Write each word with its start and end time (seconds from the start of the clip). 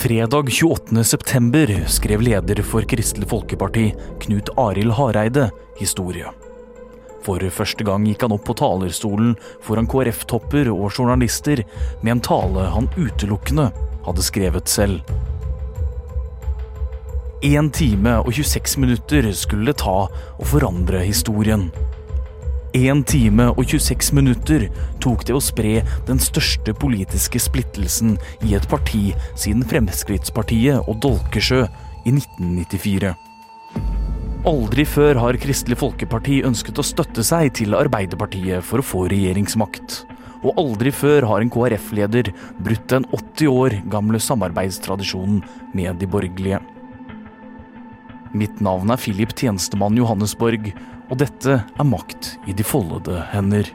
Fredag 0.00 0.50
28. 0.50 1.04
september 1.04 1.84
skrev 1.88 2.22
leder 2.22 2.62
for 2.62 2.82
Kristelig 2.82 3.28
Folkeparti, 3.28 3.94
Knut 4.20 4.48
Arild 4.56 4.94
Hareide, 4.96 5.50
historie. 5.76 6.30
For 7.20 7.44
første 7.52 7.84
gang 7.84 8.06
gikk 8.08 8.24
han 8.24 8.32
opp 8.32 8.46
på 8.48 8.56
talerstolen 8.56 9.34
foran 9.60 9.90
KrF-topper 9.92 10.70
og 10.72 10.86
journalister 10.94 11.60
med 12.00 12.14
en 12.14 12.24
tale 12.24 12.64
han 12.72 12.88
utelukkende 12.96 13.68
hadde 14.06 14.24
skrevet 14.24 14.72
selv. 14.72 15.04
1 17.44 17.68
time 17.76 18.16
og 18.24 18.32
26 18.32 18.80
minutter 18.80 19.28
skulle 19.36 19.68
det 19.68 19.82
ta 19.84 19.98
å 20.08 20.48
forandre 20.48 21.04
historien. 21.04 21.68
1 22.76 23.02
time 23.02 23.48
og 23.50 23.64
26 23.66 24.12
minutter 24.14 24.68
tok 25.02 25.24
det 25.26 25.34
å 25.34 25.42
spre 25.42 25.80
den 26.06 26.20
største 26.22 26.70
politiske 26.78 27.40
splittelsen 27.42 28.14
i 28.46 28.54
et 28.54 28.66
parti 28.70 29.10
siden 29.34 29.64
Fremskrittspartiet 29.66 30.86
og 30.86 31.00
Dolkesjø 31.02 31.64
i 32.06 32.12
1994. 32.14 33.10
Aldri 34.50 34.86
før 34.88 35.18
har 35.20 35.38
Kristelig 35.42 35.80
Folkeparti 35.80 36.38
ønsket 36.46 36.78
å 36.78 36.86
støtte 36.86 37.24
seg 37.26 37.50
til 37.58 37.74
Arbeiderpartiet 37.76 38.64
for 38.64 38.80
å 38.80 38.86
få 38.86 39.02
regjeringsmakt. 39.10 40.04
Og 40.40 40.56
aldri 40.56 40.94
før 40.94 41.26
har 41.28 41.42
en 41.42 41.50
KrF-leder 41.52 42.30
brutt 42.62 42.86
den 42.88 43.04
80 43.10 43.50
år 43.50 43.76
gamle 43.92 44.22
samarbeidstradisjonen 44.22 45.42
med 45.76 45.98
de 46.00 46.08
borgerlige. 46.08 46.62
Mitt 48.30 48.62
navn 48.62 48.94
er 48.94 49.02
Philip 49.02 49.34
Tjenestemann 49.34 49.98
Johannesborg, 49.98 50.70
og 51.10 51.18
dette 51.18 51.58
er 51.66 51.86
Makt 51.86 52.36
i 52.48 52.54
de 52.56 52.64
foldede 52.66 53.24
hender. 53.32 53.66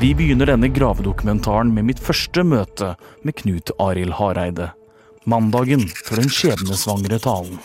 Vi 0.00 0.14
begynner 0.16 0.48
denne 0.48 0.70
gravedokumentaren 0.72 1.70
med 1.74 1.86
mitt 1.90 2.00
første 2.02 2.42
møte 2.46 2.94
med 3.22 3.36
Knut 3.38 3.70
Arild 3.82 4.16
Hareide. 4.18 4.72
Mandagen 5.28 5.84
for 6.02 6.18
den 6.18 6.32
skjebnesvangre 6.32 7.20
talen. 7.22 7.60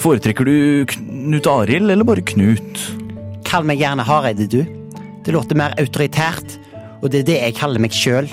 Foretrekker 0.00 0.46
du 0.46 0.86
Knut 0.88 1.48
Arild 1.50 1.90
eller 1.90 2.06
bare 2.06 2.22
Knut? 2.24 2.84
Kall 3.48 3.66
meg 3.66 3.82
gjerne 3.82 4.06
Hareide, 4.06 4.46
du. 4.46 4.62
Det 5.24 5.34
låter 5.34 5.58
mer 5.58 5.74
autoritært, 5.80 6.60
og 7.02 7.10
det 7.10 7.24
er 7.24 7.28
det 7.28 7.40
jeg 7.40 7.58
kaller 7.58 7.82
meg 7.82 7.96
sjøl. 7.96 8.30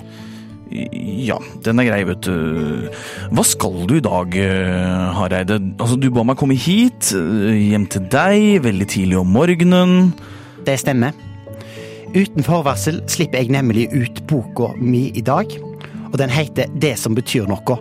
Ja, 0.72 1.38
den 1.64 1.80
er 1.80 1.88
grei, 1.88 2.02
vet 2.08 2.26
du. 2.28 2.90
Hva 3.32 3.44
skal 3.48 3.86
du 3.88 3.96
i 3.98 4.04
dag, 4.04 4.36
eh, 4.36 5.14
Hareide? 5.16 5.60
Altså, 5.80 6.00
Du 6.00 6.10
ba 6.12 6.24
meg 6.24 6.38
komme 6.38 6.58
hit, 6.58 7.14
eh, 7.14 7.72
hjem 7.72 7.88
til 7.90 8.02
deg, 8.12 8.62
veldig 8.64 8.88
tidlig 8.88 9.20
om 9.20 9.28
morgenen. 9.28 10.14
Det 10.66 10.80
stemmer. 10.80 11.14
Uten 12.16 12.44
forvarsel 12.44 13.02
slipper 13.08 13.40
jeg 13.44 13.52
nemlig 13.52 13.88
ut 13.94 14.28
boka 14.28 14.74
mi 14.80 15.12
i 15.16 15.22
dag, 15.22 15.46
og 16.12 16.18
den 16.18 16.30
heter 16.30 16.68
Det 16.80 16.98
som 16.98 17.16
betyr 17.16 17.48
noe. 17.48 17.78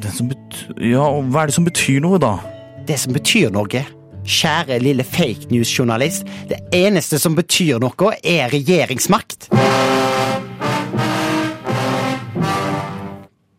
Den 0.00 0.12
som 0.12 0.28
betyr 0.28 0.90
Ja, 0.90 1.02
og 1.08 1.30
hva 1.30 1.42
er 1.42 1.46
det 1.46 1.54
som 1.54 1.64
betyr 1.64 2.00
noe, 2.00 2.18
da? 2.18 2.38
Det 2.86 2.98
som 2.98 3.12
betyr 3.12 3.50
noe. 3.50 3.86
Kjære 4.26 4.80
lille 4.82 5.04
fake 5.04 5.50
news-journalist, 5.50 6.24
det 6.48 6.58
eneste 6.72 7.18
som 7.18 7.34
betyr 7.34 7.78
noe, 7.80 8.12
er 8.24 8.50
regjeringsmakt. 8.50 9.48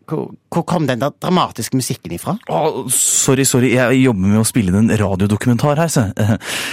Hvor, 0.08 0.30
hvor 0.54 0.64
kom 0.64 0.86
den 0.88 1.02
dramatiske 1.04 1.76
musikken 1.76 2.14
ifra? 2.16 2.38
Oh, 2.48 2.86
sorry, 2.94 3.44
sorry, 3.44 3.74
jeg 3.76 3.98
jobber 4.06 4.30
med 4.32 4.40
å 4.40 4.46
spille 4.48 4.72
inn 4.72 4.86
en 4.86 4.98
radiodokumentar 5.02 5.82
her, 5.82 5.92
se. 5.92 6.06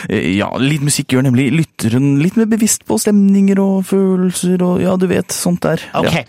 Eh, 0.09 0.29
Ja, 0.37 0.53
litt 0.63 0.85
musikk 0.87 1.11
gjør 1.17 1.27
nemlig 1.27 1.49
lytteren 1.55 2.21
litt 2.23 2.37
mer 2.39 2.47
bevisst 2.47 2.85
på 2.87 2.99
stemninger 3.03 3.59
og 3.59 3.83
følelser 3.91 4.63
og 4.63 4.81
ja, 4.85 4.95
du 4.97 5.09
vet, 5.11 5.35
sånt 5.35 5.63
der. 5.67 5.83
Ok, 5.99 6.13
Ja. 6.13 6.23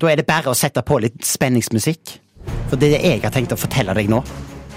da 0.00 0.10
er 0.12 0.16
det 0.20 0.26
bare 0.28 0.52
å 0.52 0.54
sette 0.58 0.82
på 0.84 1.00
litt 1.00 1.24
spenningsmusikk. 1.24 2.18
For 2.68 2.76
det 2.76 2.92
jeg 3.00 3.22
har 3.22 3.30
tenkt 3.32 3.52
å 3.56 3.60
fortelle 3.60 3.94
deg 3.96 4.10
nå, 4.12 4.20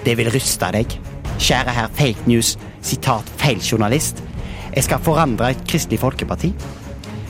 det 0.06 0.16
vil 0.16 0.31
ryste 0.31 0.72
deg. 0.72 0.96
Kjære 1.38 1.74
herr 1.75 1.90
fake 1.94 2.24
news, 2.31 2.56
sitat 2.81 3.28
feil 3.38 3.59
journalist. 3.59 4.24
Jeg 4.74 4.84
skal 4.88 5.00
forandre 5.03 5.51
Kristelig 5.68 6.00
Folkeparti. 6.00 6.53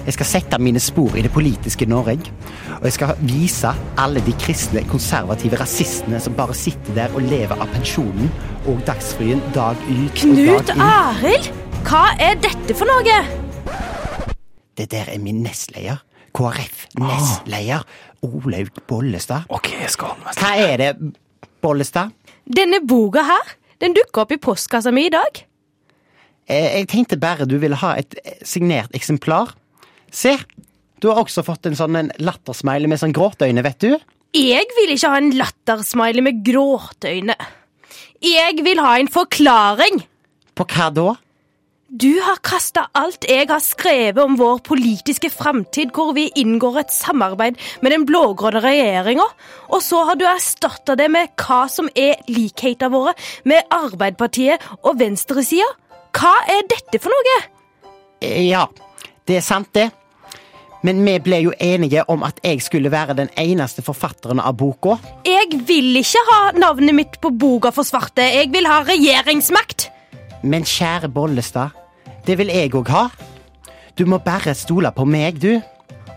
Jeg 0.08 0.14
skal 0.16 0.26
sette 0.30 0.60
mine 0.64 0.80
spor 0.80 1.18
i 1.18 1.22
det 1.26 1.32
politiske 1.34 1.86
Norge. 1.90 2.30
Og 2.78 2.84
jeg 2.86 2.94
skal 2.94 3.16
vise 3.26 3.72
alle 3.98 4.22
de 4.26 4.34
kristne, 4.38 4.84
konservative 4.92 5.58
rasistene 5.60 6.20
som 6.22 6.36
bare 6.38 6.54
sitter 6.58 6.94
der 6.98 7.16
og 7.18 7.24
lever 7.26 7.58
av 7.58 7.70
pensjonen 7.74 8.30
og 8.70 8.84
dagsfrien 8.88 9.42
dag 9.56 9.80
ut 9.88 10.04
og 10.12 10.20
Knut 10.20 10.70
dag 10.70 10.76
inn. 10.76 10.84
Arild? 10.86 11.50
Hva 11.88 12.04
er 12.22 12.38
dette 12.44 12.76
for 12.78 12.90
noe? 12.90 13.18
Det 14.78 14.90
der 14.94 15.10
er 15.10 15.18
min 15.24 15.42
nestleder. 15.46 16.04
KrF-nestleder. 16.38 17.82
Olaug 18.28 18.70
Bollestad. 18.90 19.48
Ok, 19.54 19.72
jeg 19.82 19.90
skal 19.94 20.14
ha 20.14 20.18
med 20.22 20.38
Hva 20.42 20.52
er 20.68 20.78
det, 20.82 20.92
Bollestad? 21.66 22.14
Denne 22.46 22.80
boka 22.88 23.24
her, 23.26 23.56
den 23.82 23.96
dukka 23.98 24.24
opp 24.26 24.32
i 24.36 24.40
postkassa 24.42 24.94
mi 24.94 25.08
i 25.08 25.14
dag. 25.14 25.42
Eh, 26.48 26.78
Jeg 26.80 26.88
tenkte 26.94 27.18
bare 27.18 27.46
du 27.50 27.58
ville 27.58 27.76
ha 27.82 27.96
et 27.98 28.14
eh, 28.24 28.38
signert 28.46 28.94
eksemplar. 28.96 29.56
Se, 30.14 30.38
du 31.02 31.10
har 31.12 31.22
også 31.22 31.44
fått 31.46 31.70
en 31.70 31.78
sånn 31.78 31.98
en 32.00 32.12
lattersmiley 32.22 32.90
med 32.90 33.02
sånn 33.02 33.16
gråteøyne, 33.16 33.64
vet 33.66 33.84
du. 33.84 33.94
Jeg 34.38 34.68
vil 34.78 34.96
ikke 34.96 35.12
ha 35.14 35.22
en 35.22 35.32
lattersmiley 35.38 36.26
med 36.26 36.44
gråteøyne. 36.46 37.38
Jeg 38.24 38.60
vil 38.66 38.82
ha 38.82 38.98
en 38.98 39.10
forklaring. 39.12 40.02
På 40.58 40.66
hva 40.66 40.90
da? 40.94 41.14
Du 41.88 42.18
har 42.20 42.42
kasta 42.44 42.90
alt 43.00 43.24
jeg 43.30 43.46
har 43.48 43.62
skrevet 43.64 44.20
om 44.20 44.34
vår 44.36 44.58
politiske 44.68 45.30
framtid, 45.32 45.94
hvor 45.96 46.12
vi 46.18 46.26
inngår 46.36 46.82
et 46.82 46.92
samarbeid 46.92 47.56
med 47.80 47.94
den 47.96 48.04
blå-grønne 48.10 48.60
regjeringa, 48.60 49.24
og 49.72 49.84
så 49.86 50.02
har 50.10 50.20
du 50.20 50.26
erstatta 50.28 50.98
det 51.00 51.08
med 51.14 51.32
hva 51.40 51.62
som 51.72 51.88
er 51.96 52.20
likhetene 52.28 52.92
våre 52.92 53.14
med 53.48 53.72
Arbeiderpartiet 53.72 54.66
og 54.82 55.00
venstresida. 55.00 55.70
Hva 56.18 56.34
er 56.52 56.68
dette 56.68 57.00
for 57.00 57.14
noe? 57.14 57.40
Ja, 58.20 58.66
det 59.30 59.40
er 59.40 59.48
sant, 59.48 59.72
det. 59.78 59.88
Men 60.86 61.00
vi 61.06 61.16
ble 61.24 61.40
jo 61.42 61.54
enige 61.60 62.04
om 62.12 62.24
at 62.28 62.40
jeg 62.46 62.62
skulle 62.62 62.92
være 62.94 63.16
den 63.18 63.32
eneste 63.40 63.82
forfatteren 63.86 64.42
av 64.44 64.58
boka. 64.60 64.98
Jeg 65.26 65.62
vil 65.68 65.98
ikke 66.02 66.24
ha 66.30 66.42
navnet 66.58 66.96
mitt 66.96 67.18
på 67.22 67.32
boka 67.34 67.72
for 67.74 67.88
svarte. 67.88 68.22
Jeg 68.22 68.52
vil 68.54 68.70
ha 68.70 68.84
regjeringsmakt. 68.86 69.90
Men 70.44 70.68
kjære 70.68 71.10
Bollestad, 71.10 71.74
det 72.28 72.38
vil 72.38 72.54
jeg 72.54 72.76
òg 72.78 72.94
ha. 72.94 73.08
Du 73.98 74.06
må 74.06 74.20
bare 74.22 74.54
stole 74.54 74.92
på 74.94 75.08
meg, 75.10 75.42
du. 75.42 75.58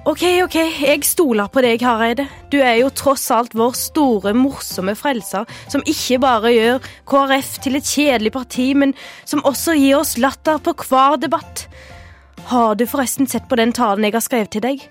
Ok, 0.09 0.22
ok, 0.43 0.54
jeg 0.81 1.04
stoler 1.04 1.48
på 1.53 1.60
deg, 1.60 1.82
Hareide. 1.84 2.25
Du 2.53 2.56
er 2.60 2.78
jo 2.81 2.88
tross 2.92 3.27
alt 3.37 3.53
vår 3.56 3.75
store, 3.77 4.32
morsomme 4.37 4.94
frelser, 4.97 5.44
som 5.69 5.84
ikke 5.88 6.16
bare 6.22 6.53
gjør 6.54 6.87
KrF 7.09 7.50
til 7.65 7.77
et 7.77 7.88
kjedelig 7.88 8.32
parti, 8.32 8.71
men 8.72 8.94
som 9.28 9.44
også 9.44 9.77
gir 9.77 9.98
oss 10.00 10.16
latter 10.21 10.60
på 10.65 10.72
hver 10.88 11.21
debatt. 11.21 11.66
Har 12.47 12.75
du 12.75 12.87
forresten 12.87 13.27
sett 13.27 13.49
på 13.49 13.59
den 13.61 13.73
talen 13.77 14.05
jeg 14.05 14.17
har 14.17 14.25
skrevet 14.25 14.51
til 14.55 14.65
deg? 14.65 14.83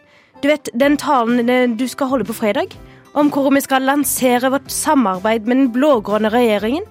Du 0.44 0.48
vet, 0.48 0.70
den 0.78 0.98
talen 0.98 1.50
eh, 1.50 1.68
du 1.70 1.88
skal 1.88 2.12
holde 2.12 2.28
på 2.28 2.38
fredag? 2.38 2.76
Om 3.18 3.32
hvor 3.34 3.50
vi 3.52 3.62
skal 3.66 3.88
lansere 3.88 4.52
vårt 4.54 4.70
samarbeid 4.72 5.48
med 5.50 5.58
den 5.58 5.72
blå-grønne 5.74 6.30
regjeringen? 6.32 6.86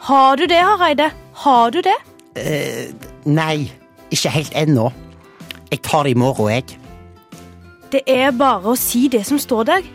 Har 0.00 0.36
du 0.36 0.46
det, 0.46 0.62
Hareide? 0.64 1.10
Har 1.44 1.70
du 1.70 1.82
det? 1.84 1.96
Nei, 3.28 3.68
ikke 4.10 4.32
helt 4.32 4.54
ennå. 4.56 4.88
Jeg 5.70 5.82
tar 5.84 6.06
det 6.06 6.14
i 6.14 6.18
morgen, 6.18 6.50
jeg. 6.50 6.78
Det 7.92 8.02
er 8.08 8.32
bare 8.36 8.72
å 8.72 8.78
si 8.78 9.06
det 9.12 9.24
som 9.28 9.40
står 9.40 9.68
der. 9.68 9.86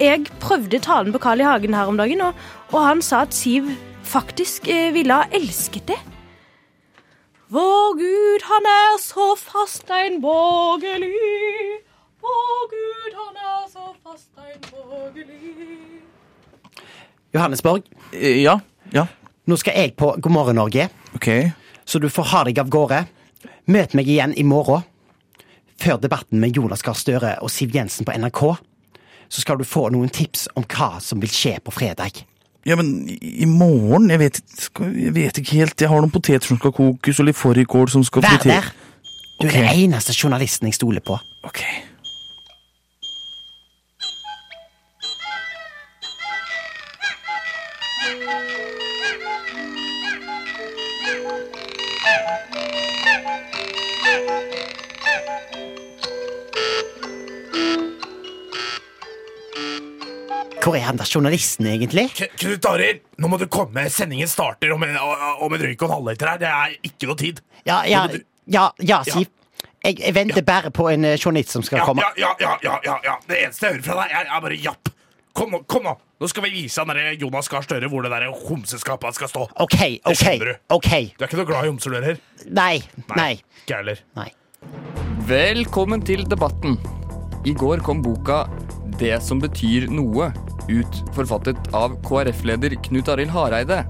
Jeg 0.00 0.26
prøvde 0.42 0.80
talen 0.82 1.12
på 1.12 1.20
Carl 1.22 1.42
I. 1.42 1.46
Hagen 1.46 1.76
her 1.76 1.90
om 1.90 1.98
dagen, 2.00 2.22
og, 2.24 2.34
og 2.72 2.80
han 2.82 3.02
sa 3.04 3.24
at 3.26 3.36
Siv 3.36 3.68
faktisk 4.06 4.68
uh, 4.70 4.90
ville 4.94 5.14
ha 5.14 5.28
elsket 5.36 5.90
det. 5.92 5.98
Vår 7.50 7.94
Gud, 7.98 8.42
han 8.46 8.66
er 8.70 8.98
så 9.02 9.32
fast 9.40 9.90
ein 9.90 10.20
borgerlig. 10.22 11.80
Vår 12.22 12.60
Gud, 12.70 13.16
han 13.18 13.40
er 13.42 13.64
så 13.72 13.88
fast 14.04 14.30
ein 14.38 14.60
borgerlig. 14.70 15.56
Johannesborg, 17.34 17.82
Eh, 18.12 18.42
Ja, 18.42 18.60
ja, 18.92 19.06
nå 19.46 19.56
skal 19.56 19.74
jeg 19.76 19.96
på 19.96 20.12
God 20.20 20.32
morgen 20.32 20.56
Norge, 20.56 20.88
ok. 21.14 21.28
så 21.86 21.98
du 22.00 22.08
får 22.08 22.22
ha 22.24 22.44
deg 22.44 22.58
av 22.58 22.68
gårde. 22.70 23.04
Møt 23.66 23.94
meg 23.94 24.06
igjen 24.08 24.34
i 24.36 24.42
morgen. 24.42 24.82
Før 25.80 25.96
debatten 26.00 26.40
med 26.40 26.54
Jonas 26.56 26.82
Gahr 26.82 26.94
Støre 26.94 27.38
og 27.42 27.50
Siv 27.50 27.70
Jensen 27.74 28.04
på 28.04 28.12
NRK, 28.12 28.56
så 29.28 29.40
skal 29.40 29.58
du 29.58 29.64
få 29.64 29.88
noen 29.90 30.08
tips 30.10 30.48
om 30.56 30.62
hva 30.64 31.00
som 31.00 31.20
vil 31.20 31.30
skje 31.30 31.58
på 31.64 31.70
fredag. 31.72 32.24
Ja, 32.66 32.76
men 32.76 33.08
i 33.22 33.46
morgen? 33.48 34.10
Jeg 34.10 34.20
vet, 34.20 34.40
jeg 34.78 35.14
vet 35.14 35.38
ikke 35.40 35.62
helt. 35.62 35.80
Jeg 35.80 35.88
har 35.88 36.02
noen 36.02 36.12
poteter 36.12 36.44
som 36.46 36.58
skal 36.60 36.74
kokes, 36.76 37.20
og 37.22 37.30
litt 37.30 37.38
fårikål 37.38 37.88
som 37.92 38.04
skal 38.04 38.26
Vær 38.26 38.42
der! 38.44 38.72
Du 39.40 39.46
er 39.46 39.54
okay. 39.54 39.62
den 39.64 39.86
eneste 39.86 40.12
journalisten 40.12 40.68
jeg 40.68 40.76
stoler 40.76 41.00
på. 41.00 41.16
Ok. 41.48 41.62
Der 60.96 61.04
journalisten, 61.06 61.66
egentlig? 61.66 62.08
K- 62.16 62.28
Knut 62.36 62.64
Arild, 62.66 63.00
nå 63.18 63.28
må 63.28 63.38
du 63.38 63.46
komme. 63.46 63.84
Sendingen 63.90 64.28
starter 64.28 64.72
om 64.74 64.82
en, 64.82 64.96
om 65.40 65.52
en 65.54 65.60
røyk 65.62 65.82
og 65.82 65.88
en 65.90 65.94
halvliter 65.96 66.26
her. 66.32 66.38
Det 66.38 66.48
er 66.48 66.74
ikke 66.90 67.06
noe 67.10 67.16
tid. 67.16 67.40
Ja, 67.66 67.82
ja, 67.86 68.06
du- 68.06 68.22
ja, 68.46 68.70
ja 68.80 69.02
Siv. 69.04 69.26
Jeg, 69.84 69.96
jeg 70.00 70.12
venter 70.14 70.42
bare 70.44 70.70
på 70.70 70.88
en 70.92 71.04
eh, 71.04 71.16
journalist 71.16 71.50
som 71.54 71.62
skal 71.62 71.78
Ja, 71.80 71.84
komme. 71.86 72.02
ja, 72.02 72.10
ja, 72.18 72.34
ja, 72.40 72.56
ja, 72.62 72.78
ja, 72.84 72.96
ja. 73.04 73.14
Det 73.28 73.38
eneste 73.46 73.66
jeg 73.66 73.74
hører 73.78 73.82
fra 73.86 74.02
deg, 74.02 74.10
er, 74.18 74.26
er 74.36 74.40
bare 74.44 74.58
japp. 74.60 74.90
Kom 75.32 75.50
nå, 75.54 75.62
kom 75.70 75.84
nå. 75.86 75.94
Nå 76.20 76.28
skal 76.28 76.42
vi 76.44 76.50
vise 76.50 76.82
han 76.82 76.88
der 76.92 77.14
Jonas 77.16 77.48
Gahr 77.48 77.62
Støre 77.64 77.88
hvor 77.88 78.02
det 78.04 78.10
der 78.12 78.26
homseskapet 78.48 79.14
skal 79.16 79.28
stå. 79.30 79.46
OK, 79.62 79.78
OK. 80.04 80.24
du. 80.42 80.50
ok 80.76 80.90
Du 81.16 81.24
er 81.24 81.28
ikke 81.30 81.38
noe 81.40 81.48
glad 81.48 81.64
i 81.64 81.70
homser, 81.70 81.90
du 81.94 81.96
heller? 81.96 82.18
Nei. 82.50 82.82
Nei. 83.16 83.32
Ikke 83.62 83.72
jeg 83.72 83.76
heller. 83.84 84.02
nei. 84.18 84.28
Velkommen 85.30 86.02
til 86.04 86.24
debatten. 86.28 86.76
I 87.46 87.54
går 87.56 87.80
kom 87.86 88.02
boka 88.02 88.44
'Det 88.98 89.22
som 89.22 89.40
betyr 89.40 89.86
noe' 89.88 90.28
ut, 90.70 91.00
forfattet 91.16 91.70
av 91.76 91.96
KrF-leder 92.06 92.76
Knut 92.86 93.10
Arild 93.12 93.34
Hareide. 93.34 93.82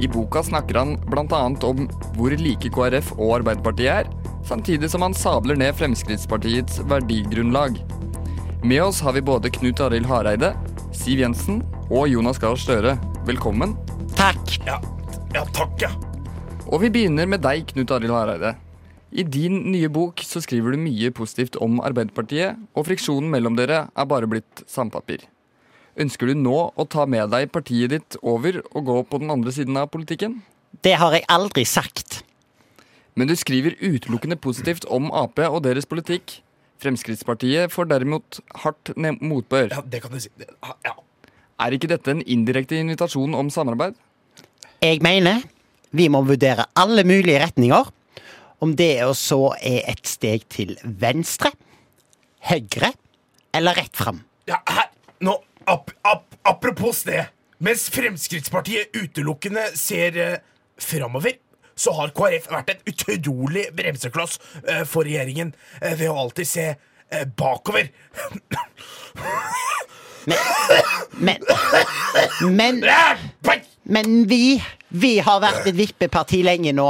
I 0.00 0.08
boka 0.10 0.42
snakker 0.42 0.78
han 0.80 0.96
bl.a. 1.06 1.42
om 1.66 1.88
hvor 2.16 2.34
like 2.38 2.70
KrF 2.74 3.12
og 3.18 3.40
Arbeiderpartiet 3.40 4.04
er, 4.04 4.10
samtidig 4.46 4.90
som 4.92 5.04
han 5.06 5.14
sabler 5.16 5.58
ned 5.58 5.76
Fremskrittspartiets 5.78 6.80
verdigrunnlag. 6.90 7.78
Med 8.64 8.82
oss 8.82 9.02
har 9.04 9.14
vi 9.14 9.22
både 9.24 9.52
Knut 9.54 9.82
Arild 9.84 10.08
Hareide, 10.08 10.54
Siv 10.94 11.20
Jensen 11.22 11.62
og 11.90 12.08
Jonas 12.08 12.40
Gahr 12.42 12.58
Støre. 12.58 12.96
Velkommen. 13.28 13.76
Takk. 14.16 14.58
Ja, 14.66 14.80
ja 15.34 15.44
takk, 15.56 15.76
ja. 15.82 15.92
Og 16.70 16.80
vi 16.82 16.90
begynner 16.94 17.28
med 17.28 17.44
deg, 17.44 17.66
Knut 17.70 17.92
Arild 17.94 18.14
Hareide. 18.14 18.54
I 19.14 19.22
din 19.22 19.60
nye 19.70 19.90
bok 19.92 20.24
så 20.26 20.40
skriver 20.42 20.74
du 20.74 20.80
mye 20.82 21.12
positivt 21.14 21.54
om 21.62 21.78
Arbeiderpartiet, 21.84 22.58
og 22.74 22.88
friksjonen 22.88 23.30
mellom 23.30 23.54
dere 23.54 23.84
er 23.86 24.10
bare 24.10 24.26
blitt 24.26 24.64
sandpapir. 24.66 25.22
Ønsker 25.94 26.26
du 26.26 26.34
nå 26.34 26.56
å 26.74 26.86
ta 26.90 27.04
med 27.06 27.30
deg 27.30 27.52
partiet 27.54 27.92
ditt 27.92 28.16
over 28.22 28.58
og 28.72 28.86
gå 28.88 28.96
på 29.06 29.20
den 29.22 29.30
andre 29.30 29.52
siden 29.54 29.78
av 29.78 29.92
politikken? 29.92 30.40
Det 30.82 30.96
har 30.98 31.14
jeg 31.14 31.26
aldri 31.30 31.62
sagt. 31.68 32.22
Men 33.14 33.30
du 33.30 33.36
skriver 33.38 33.76
utelukkende 33.78 34.36
positivt 34.36 34.88
om 34.90 35.06
Ap 35.14 35.38
og 35.46 35.60
deres 35.66 35.86
politikk. 35.86 36.40
Fremskrittspartiet 36.82 37.70
får 37.70 37.86
derimot 37.92 38.40
hardt 38.64 38.90
motbør. 38.98 39.70
Ja, 39.70 39.82
det 39.86 40.02
kan 40.02 40.10
du 40.10 40.18
si. 40.18 40.32
Ja. 40.84 40.96
Er 41.62 41.76
ikke 41.76 41.92
dette 41.92 42.10
en 42.10 42.24
indirekte 42.26 42.80
invitasjon 42.82 43.36
om 43.38 43.52
samarbeid? 43.54 43.94
Jeg 44.82 44.98
mener 45.06 45.44
vi 45.94 46.08
må 46.10 46.24
vurdere 46.26 46.66
alle 46.74 47.04
mulige 47.06 47.38
retninger. 47.44 47.86
Om 48.64 48.74
det 48.74 49.04
også 49.04 49.54
er 49.62 49.84
et 49.92 50.02
steg 50.08 50.46
til 50.50 50.74
venstre, 50.82 51.52
høyre 52.50 52.90
eller 53.54 53.78
rett 53.78 53.94
fram. 53.94 54.22
Ja, 54.50 54.58
her, 54.66 54.90
nå, 55.20 55.36
ap, 55.70 55.90
ap, 56.02 56.24
apropos 56.42 57.04
det. 57.06 57.26
Mens 57.58 57.86
Fremskrittspartiet 57.90 58.96
utelukkende 58.98 59.68
ser 59.78 60.16
eh, 60.20 60.38
framover, 60.80 61.38
så 61.76 61.92
har 61.98 62.12
KrF 62.14 62.50
vært 62.50 62.74
en 62.74 62.82
utrolig 62.90 63.68
bremsekloss 63.74 64.38
eh, 64.68 64.82
for 64.86 65.06
regjeringen 65.06 65.54
eh, 65.80 65.94
ved 65.98 66.10
å 66.10 66.18
alltid 66.24 66.48
se 66.50 66.66
eh, 66.74 67.24
bakover. 67.38 67.88
Men 70.24 71.38
Men, 72.40 72.80
men, 72.80 72.80
men 73.82 74.28
vi 74.28 74.62
Vi 74.88 75.18
har 75.20 75.40
vært 75.42 75.66
et 75.68 75.76
vippeparti 75.76 76.40
lenge 76.46 76.72
nå. 76.72 76.86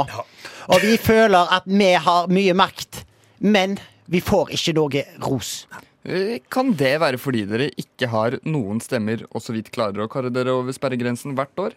Og 0.69 0.81
vi 0.81 0.95
føler 1.01 1.51
at 1.57 1.65
vi 1.65 1.91
har 1.93 2.29
mye 2.31 2.53
makt. 2.57 3.03
Men 3.39 3.77
vi 4.05 4.21
får 4.21 4.53
ikke 4.55 4.73
noe 4.77 5.03
ros. 5.25 5.65
Eh, 6.05 6.37
Kan 6.53 6.73
det 6.77 6.95
være 7.01 7.19
fordi 7.21 7.43
dere 7.49 7.71
ikke 7.81 8.09
har 8.11 8.37
noen 8.45 8.81
stemmer 8.83 9.25
og 9.31 9.41
så 9.41 9.55
vidt 9.55 9.71
klarer 9.73 10.05
å 10.05 10.09
karre 10.11 10.31
dere 10.33 10.53
over 10.53 10.75
sperregrensen 10.75 11.35
hvert 11.37 11.61
år? 11.61 11.75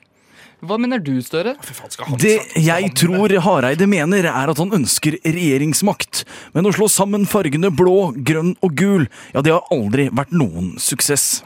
Hva 0.58 0.74
mener 0.80 0.98
du, 0.98 1.12
Støre? 1.22 1.52
Det 2.18 2.34
jeg 2.58 2.88
tror 2.98 3.34
Hareide 3.44 3.86
mener, 3.90 4.26
er 4.26 4.50
at 4.50 4.58
han 4.58 4.72
ønsker 4.74 5.14
regjeringsmakt. 5.22 6.24
Men 6.54 6.66
å 6.66 6.72
slå 6.74 6.88
sammen 6.90 7.26
fargene 7.30 7.70
blå, 7.70 8.10
grønn 8.26 8.56
og 8.66 8.74
gul, 8.78 9.06
ja, 9.34 9.42
det 9.42 9.54
har 9.54 9.70
aldri 9.74 10.08
vært 10.10 10.34
noen 10.34 10.72
suksess. 10.82 11.44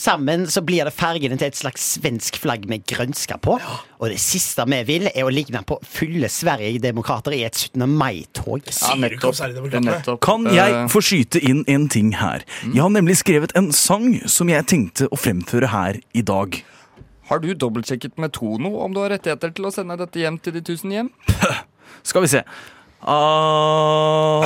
Sammen 0.00 0.46
så 0.48 0.62
blir 0.64 0.86
det 0.88 0.94
fargene 0.96 1.36
til 1.36 1.50
et 1.50 1.58
slags 1.58 1.82
svensk 1.98 2.38
flagg 2.40 2.62
med 2.70 2.86
grønska 2.88 3.36
på. 3.44 3.58
Og 4.00 4.06
det 4.08 4.16
siste 4.22 4.64
vi 4.70 4.78
vil, 4.88 5.10
er 5.12 5.26
å 5.28 5.32
ligne 5.32 5.60
på 5.68 5.76
fulle 5.84 6.30
Sverigedemokrater 6.32 7.36
i 7.36 7.42
et 7.44 7.58
17. 7.66 7.84
mai-tog. 8.00 8.64
Ja, 8.64 8.94
nettopp. 8.96 10.20
Kan 10.24 10.46
Eh, 10.48 10.56
jeg 10.56 10.88
få 10.94 11.02
skyte 11.04 11.42
inn 11.44 11.64
en 11.68 11.88
ting 11.92 12.14
her? 12.16 12.46
Jeg 12.64 12.80
har 12.80 12.88
nemlig 12.96 13.18
skrevet 13.20 13.52
en 13.60 13.68
sang 13.76 14.14
som 14.26 14.48
jeg 14.48 14.64
tenkte 14.72 15.08
å 15.12 15.20
fremføre 15.20 15.68
her 15.74 16.00
i 16.16 16.22
dag. 16.24 16.62
Har 17.28 17.38
du 17.44 17.52
dobbeltsjekket 17.54 18.16
med 18.18 18.32
Tono 18.32 18.78
om 18.82 18.94
du 18.96 19.00
har 19.04 19.12
rettigheter 19.12 19.52
til 19.54 19.68
å 19.68 19.70
sende 19.74 19.96
dette 20.00 20.18
hjem 20.18 20.38
til 20.42 20.56
de 20.56 20.64
tusen 20.66 20.90
hjem? 20.96 21.10
Skal 22.08 22.24
vi 22.24 22.32
se. 22.32 22.40
Ah, 23.00 24.40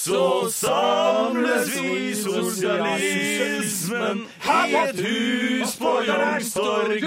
Så 0.04 0.50
samles 0.50 1.76
vi 1.76 2.14
sosialismen 2.16 4.26
i 4.48 4.74
et 4.74 5.00
hus 5.00 5.76
på 5.76 6.02
Youngstorget. 6.08 7.04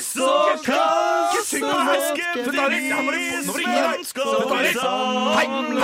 Så 0.00 0.30
kapitalismen 2.16 4.04
skal 4.04 4.24
samle 4.78 5.80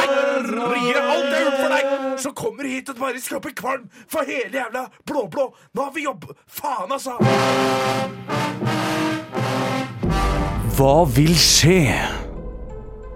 så 2.18 2.30
kommer 2.30 2.64
hit 2.64 2.88
og 2.88 2.96
bare 2.96 3.20
skaper 3.20 3.50
kvalm 3.56 3.90
for 4.08 4.20
hele 4.26 4.50
jævla 4.54 4.86
blå-blå. 5.06 5.54
Nå 5.74 5.82
har 5.82 5.90
vi 5.94 6.02
jobb... 6.06 6.24
Faen, 6.46 6.92
altså. 6.92 7.10
Hva 10.78 11.04
vil 11.16 11.34
skje? 11.38 12.23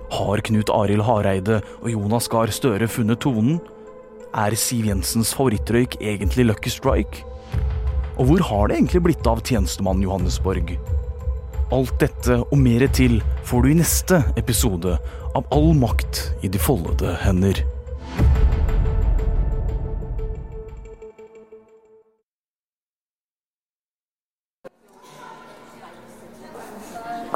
Har 0.09 0.41
Knut 0.41 0.71
Arild 0.73 1.05
Hareide 1.05 1.59
og 1.83 1.91
Jonas 1.93 2.29
Gahr 2.33 2.49
Støre 2.53 2.89
funnet 2.89 3.21
tonen? 3.21 3.59
Er 4.33 4.57
Siv 4.57 4.87
Jensens 4.89 5.35
favorittrøyk 5.37 5.99
egentlig 6.01 6.47
Lucky 6.49 6.73
Strike? 6.73 7.25
Og 8.17 8.31
hvor 8.31 8.45
har 8.49 8.69
det 8.69 8.79
egentlig 8.79 9.03
blitt 9.05 9.29
av 9.29 9.43
tjenestemann 9.45 10.01
Johannesborg? 10.03 10.75
Alt 11.77 11.99
dette 12.01 12.39
og 12.41 12.57
mer 12.57 12.87
til 12.97 13.19
får 13.45 13.65
du 13.65 13.71
i 13.71 13.79
neste 13.83 14.23
episode 14.41 14.97
av 15.37 15.53
All 15.53 15.75
makt 15.77 16.25
i 16.41 16.49
de 16.49 16.61
foldede 16.63 17.13
hender. 17.21 17.61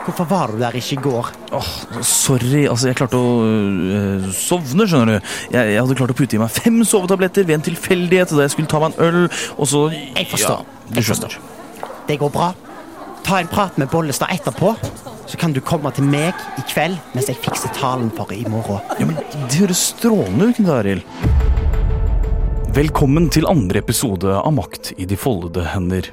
Hvorfor 0.02 0.26
var 0.26 0.50
du 0.50 0.58
der 0.58 0.74
ikke 0.74 0.96
i 0.96 1.02
går? 1.02 1.28
Åh, 1.54 1.68
sorry, 2.02 2.64
altså 2.66 2.88
jeg 2.90 2.98
klarte 2.98 3.18
å 3.20 3.34
øh, 3.46 4.24
sovne, 4.34 4.86
skjønner 4.90 5.20
du. 5.20 5.28
Jeg, 5.54 5.74
jeg 5.76 5.78
hadde 5.78 5.96
klart 6.00 6.14
å 6.14 6.16
putte 6.18 6.34
i 6.34 6.40
meg 6.42 6.50
fem 6.50 6.80
sovetabletter 6.82 7.46
ved 7.46 7.60
en 7.60 7.66
tilfeldighet 7.68 8.34
da 8.34 8.42
jeg 8.42 8.54
skulle 8.56 8.70
ta 8.72 8.80
meg 8.82 8.96
en 8.96 9.06
øl, 9.06 9.28
og 9.54 9.70
så 9.70 9.84
Jeg 9.94 10.26
forstår. 10.32 10.64
Ja, 10.66 10.88
du 10.96 11.00
skjønner. 11.06 11.36
Det 12.08 12.16
går 12.18 12.32
bra. 12.34 12.50
Ta 13.22 13.38
en 13.38 13.50
prat 13.52 13.78
med 13.78 13.92
Bollestad 13.92 14.34
etterpå, 14.34 14.74
så 15.30 15.38
kan 15.38 15.54
du 15.54 15.60
komme 15.62 15.92
til 15.94 16.08
meg 16.10 16.34
i 16.58 16.64
kveld 16.72 16.98
mens 17.14 17.30
jeg 17.30 17.38
fikser 17.44 17.70
talen 17.78 18.10
for 18.16 18.34
i 18.34 18.42
morgen. 18.50 18.82
Ja, 18.98 19.06
men 19.06 19.20
Det 19.46 19.60
høres 19.62 19.84
strålende 19.92 20.50
ut, 20.50 20.58
Knut 20.58 20.72
Arild. 20.80 21.06
Velkommen 22.74 23.30
til 23.30 23.46
andre 23.46 23.84
episode 23.84 24.34
av 24.34 24.50
Makt 24.56 24.96
i 24.98 25.06
de 25.06 25.20
foldede 25.20 25.68
hender. 25.76 26.10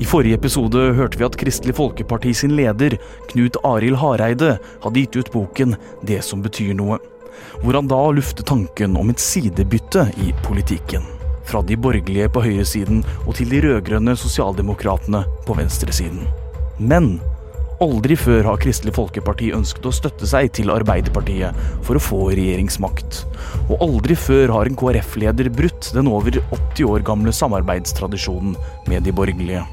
I 0.00 0.06
forrige 0.08 0.38
episode 0.38 0.80
hørte 0.96 1.18
vi 1.20 1.26
at 1.26 1.34
Kristelig 1.36 1.74
Folkeparti 1.76 2.30
sin 2.32 2.54
leder, 2.56 2.94
Knut 3.28 3.58
Arild 3.68 3.98
Hareide, 4.00 4.54
hadde 4.80 5.00
gitt 5.02 5.16
ut 5.18 5.32
boken 5.34 5.74
Det 6.08 6.22
som 6.24 6.40
betyr 6.40 6.72
noe, 6.78 6.96
hvor 7.60 7.76
han 7.76 7.90
da 7.90 7.98
luftet 8.16 8.48
tanken 8.48 8.96
om 8.96 9.12
et 9.12 9.20
sidebytte 9.20 10.06
i 10.24 10.30
politikken. 10.46 11.04
Fra 11.44 11.60
de 11.66 11.76
borgerlige 11.76 12.30
på 12.32 12.40
høyresiden 12.46 13.02
og 13.26 13.34
til 13.36 13.52
de 13.52 13.60
rød-grønne 13.66 14.14
sosialdemokratene 14.16 15.20
på 15.44 15.56
venstresiden. 15.58 16.24
Men 16.78 17.18
Aldri 17.80 18.12
før 18.16 18.44
har 18.44 18.60
Kristelig 18.60 18.92
Folkeparti 18.92 19.46
ønsket 19.56 19.86
å 19.88 19.92
støtte 19.96 20.28
seg 20.28 20.50
til 20.56 20.72
Arbeiderpartiet 20.72 21.56
for 21.86 21.96
å 21.96 22.02
få 22.04 22.18
regjeringsmakt. 22.28 23.22
Og 23.70 23.80
aldri 23.88 24.16
før 24.20 24.52
har 24.58 24.68
en 24.68 24.76
KrF-leder 24.76 25.48
brutt 25.48 25.88
den 25.96 26.12
over 26.12 26.42
80 26.42 26.84
år 26.92 27.08
gamle 27.08 27.32
samarbeidstradisjonen 27.32 28.56
med 28.84 29.08
de 29.08 29.16
borgerlige. 29.16 29.64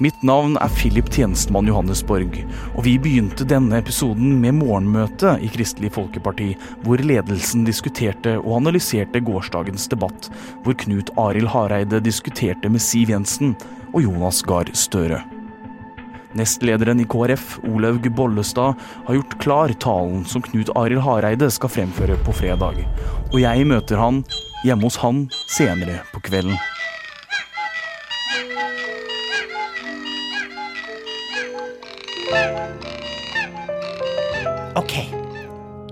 Mitt 0.00 0.22
navn 0.24 0.54
er 0.56 0.70
Philip 0.72 1.10
Tjenestemann 1.12 1.66
Johannesborg, 1.68 2.38
og 2.72 2.86
vi 2.86 2.94
begynte 2.96 3.44
denne 3.44 3.82
episoden 3.82 4.38
med 4.40 4.56
morgenmøte 4.56 5.34
i 5.44 5.50
Kristelig 5.52 5.90
Folkeparti, 5.92 6.54
hvor 6.86 7.02
ledelsen 7.04 7.66
diskuterte 7.66 8.38
og 8.38 8.62
analyserte 8.62 9.20
gårsdagens 9.26 9.84
debatt, 9.92 10.30
hvor 10.64 10.78
Knut 10.80 11.12
Arild 11.20 11.52
Hareide 11.52 12.00
diskuterte 12.00 12.72
med 12.72 12.80
Siv 12.80 13.12
Jensen 13.12 13.52
og 13.92 14.00
Jonas 14.06 14.40
Gahr 14.48 14.72
Støre. 14.72 15.20
Nestlederen 16.32 17.04
i 17.04 17.08
KrF, 17.10 17.58
Olaug 17.68 18.08
Bollestad, 18.16 18.80
har 19.04 19.20
gjort 19.20 19.38
klar 19.44 19.78
talen 19.84 20.24
som 20.24 20.40
Knut 20.48 20.72
Arild 20.80 21.04
Hareide 21.04 21.52
skal 21.52 21.76
fremføre 21.76 22.16
på 22.24 22.40
fredag. 22.40 22.86
Og 23.34 23.40
jeg 23.44 23.68
møter 23.68 24.00
han 24.00 24.24
hjemme 24.64 24.88
hos 24.88 25.02
han 25.04 25.26
senere 25.44 26.00
på 26.14 26.24
kvelden. 26.24 26.56
Ok, 34.90 35.04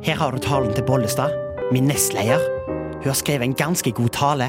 her 0.02 0.16
har 0.18 0.32
du 0.34 0.40
talen 0.42 0.72
til 0.74 0.82
Bollestad, 0.82 1.30
min 1.70 1.86
nestleder. 1.86 2.42
Hun 2.66 3.04
har 3.06 3.14
skrevet 3.14 3.46
en 3.46 3.54
ganske 3.54 3.92
god 3.94 4.08
tale. 4.10 4.48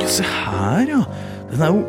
Ja, 0.00 0.06
se 0.08 0.24
her, 0.24 0.88
ja. 0.88 1.02
Den 1.50 1.66
er 1.66 1.74
jo 1.74 1.82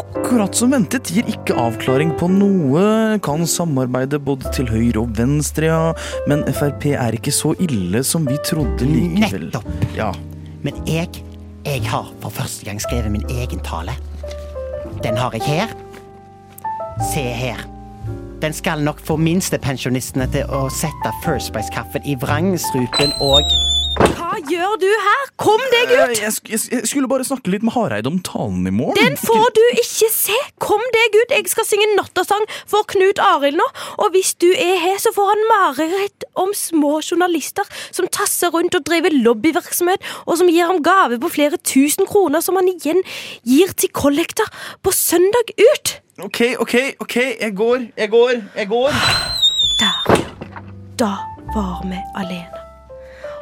akkurat 0.00 0.56
som 0.56 0.72
ventet. 0.72 1.12
Gir 1.12 1.28
ikke 1.28 1.58
avklaring 1.60 2.14
på 2.16 2.30
noe. 2.32 2.86
Kan 3.20 3.44
samarbeide 3.44 4.16
både 4.16 4.54
til 4.56 4.72
høyre 4.72 5.04
og 5.04 5.12
venstre, 5.20 5.68
ja. 5.68 5.92
Men 6.32 6.48
Frp 6.48 6.88
er 6.94 7.20
ikke 7.20 7.36
så 7.36 7.52
ille 7.60 8.00
som 8.00 8.24
vi 8.24 8.40
trodde 8.48 8.88
likevel. 8.88 9.50
Nettopp. 9.50 9.86
Ja. 10.00 10.14
Men 10.64 10.80
jeg, 10.88 11.12
jeg 11.68 11.84
har 11.92 12.08
for 12.24 12.32
første 12.32 12.64
gang 12.64 12.80
skrevet 12.80 13.12
min 13.12 13.28
egen 13.36 13.60
tale. 13.68 14.00
Den 15.04 15.20
har 15.20 15.36
jeg 15.36 15.44
her. 15.44 15.80
Se 17.12 17.20
her. 17.20 17.75
Den 18.42 18.52
skal 18.52 18.82
nok 18.84 18.98
få 19.06 19.16
minstepensjonistene 19.20 20.26
til 20.34 20.50
å 20.52 20.66
sette 20.72 21.12
First 21.24 21.54
Price-kaffen 21.56 22.04
i 22.04 22.16
vrangstrupen 22.20 23.14
og 23.24 23.48
Hva 23.96 24.34
gjør 24.44 24.74
du 24.82 24.90
her? 24.92 25.22
Kom 25.40 25.62
deg 25.72 25.92
Eh, 25.94 26.02
ut! 26.10 26.18
Jeg, 26.20 26.32
sk- 26.34 26.50
jeg, 26.52 26.60
jeg 26.74 26.88
skulle 26.90 27.08
bare 27.08 27.24
snakke 27.24 27.48
litt 27.48 27.64
med 27.64 27.72
Hareide 27.72 28.10
om 28.10 28.18
talen 28.20 28.66
i 28.68 28.72
morgen. 28.76 28.98
Den 29.00 29.16
får 29.16 29.46
du 29.56 29.62
ikke 29.80 30.10
se! 30.12 30.36
Kom 30.60 30.84
deg 30.92 31.16
ut! 31.16 31.32
Jeg 31.32 31.48
skal 31.48 31.64
synge 31.64 31.88
nattasang 31.96 32.44
for 32.68 32.84
Knut 32.92 33.18
Arild 33.24 33.56
nå. 33.56 33.66
Og 34.04 34.12
hvis 34.12 34.34
du 34.36 34.50
er 34.52 34.76
her, 34.84 35.00
så 35.00 35.14
får 35.16 35.32
han 35.32 35.44
mareritt 35.54 36.28
om 36.36 36.52
små 36.56 36.98
journalister 37.00 37.64
som 37.88 38.08
tasser 38.12 38.52
rundt 38.52 38.76
og 38.76 38.84
driver 38.84 39.16
lobbyvirksomhet, 39.16 40.04
og 40.28 40.36
som 40.42 40.52
gir 40.52 40.68
ham 40.68 40.82
gave 40.84 41.16
på 41.24 41.32
flere 41.32 41.56
tusen 41.64 42.04
kroner 42.10 42.44
som 42.44 42.60
han 42.60 42.68
igjen 42.76 43.00
gir 43.48 43.72
til 43.80 43.88
kollekter 43.96 44.52
på 44.84 44.92
søndag 44.92 45.56
ut. 45.56 45.96
Ok, 46.24 46.40
ok, 46.58 46.74
ok. 46.98 47.16
Jeg 47.40 47.54
går, 47.54 47.78
jeg 47.96 48.10
går, 48.10 48.30
jeg 48.56 48.68
går. 48.68 48.88
Der, 49.80 50.16
ja. 50.16 50.60
Da 50.98 51.10
var 51.52 51.82
vi 51.84 51.98
alene. 52.16 52.60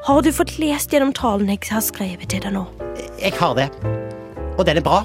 Har 0.06 0.22
du 0.26 0.32
fått 0.34 0.56
lest 0.58 0.90
gjennom 0.90 1.12
talen 1.14 1.52
jeg 1.52 1.60
har 1.70 1.84
skrevet 1.86 2.26
til 2.32 2.42
deg 2.42 2.50
nå? 2.56 2.64
Jeg 3.22 3.30
har 3.38 3.54
det. 3.54 3.68
Og 4.58 4.66
den 4.66 4.80
er 4.80 4.82
bra. 4.82 5.04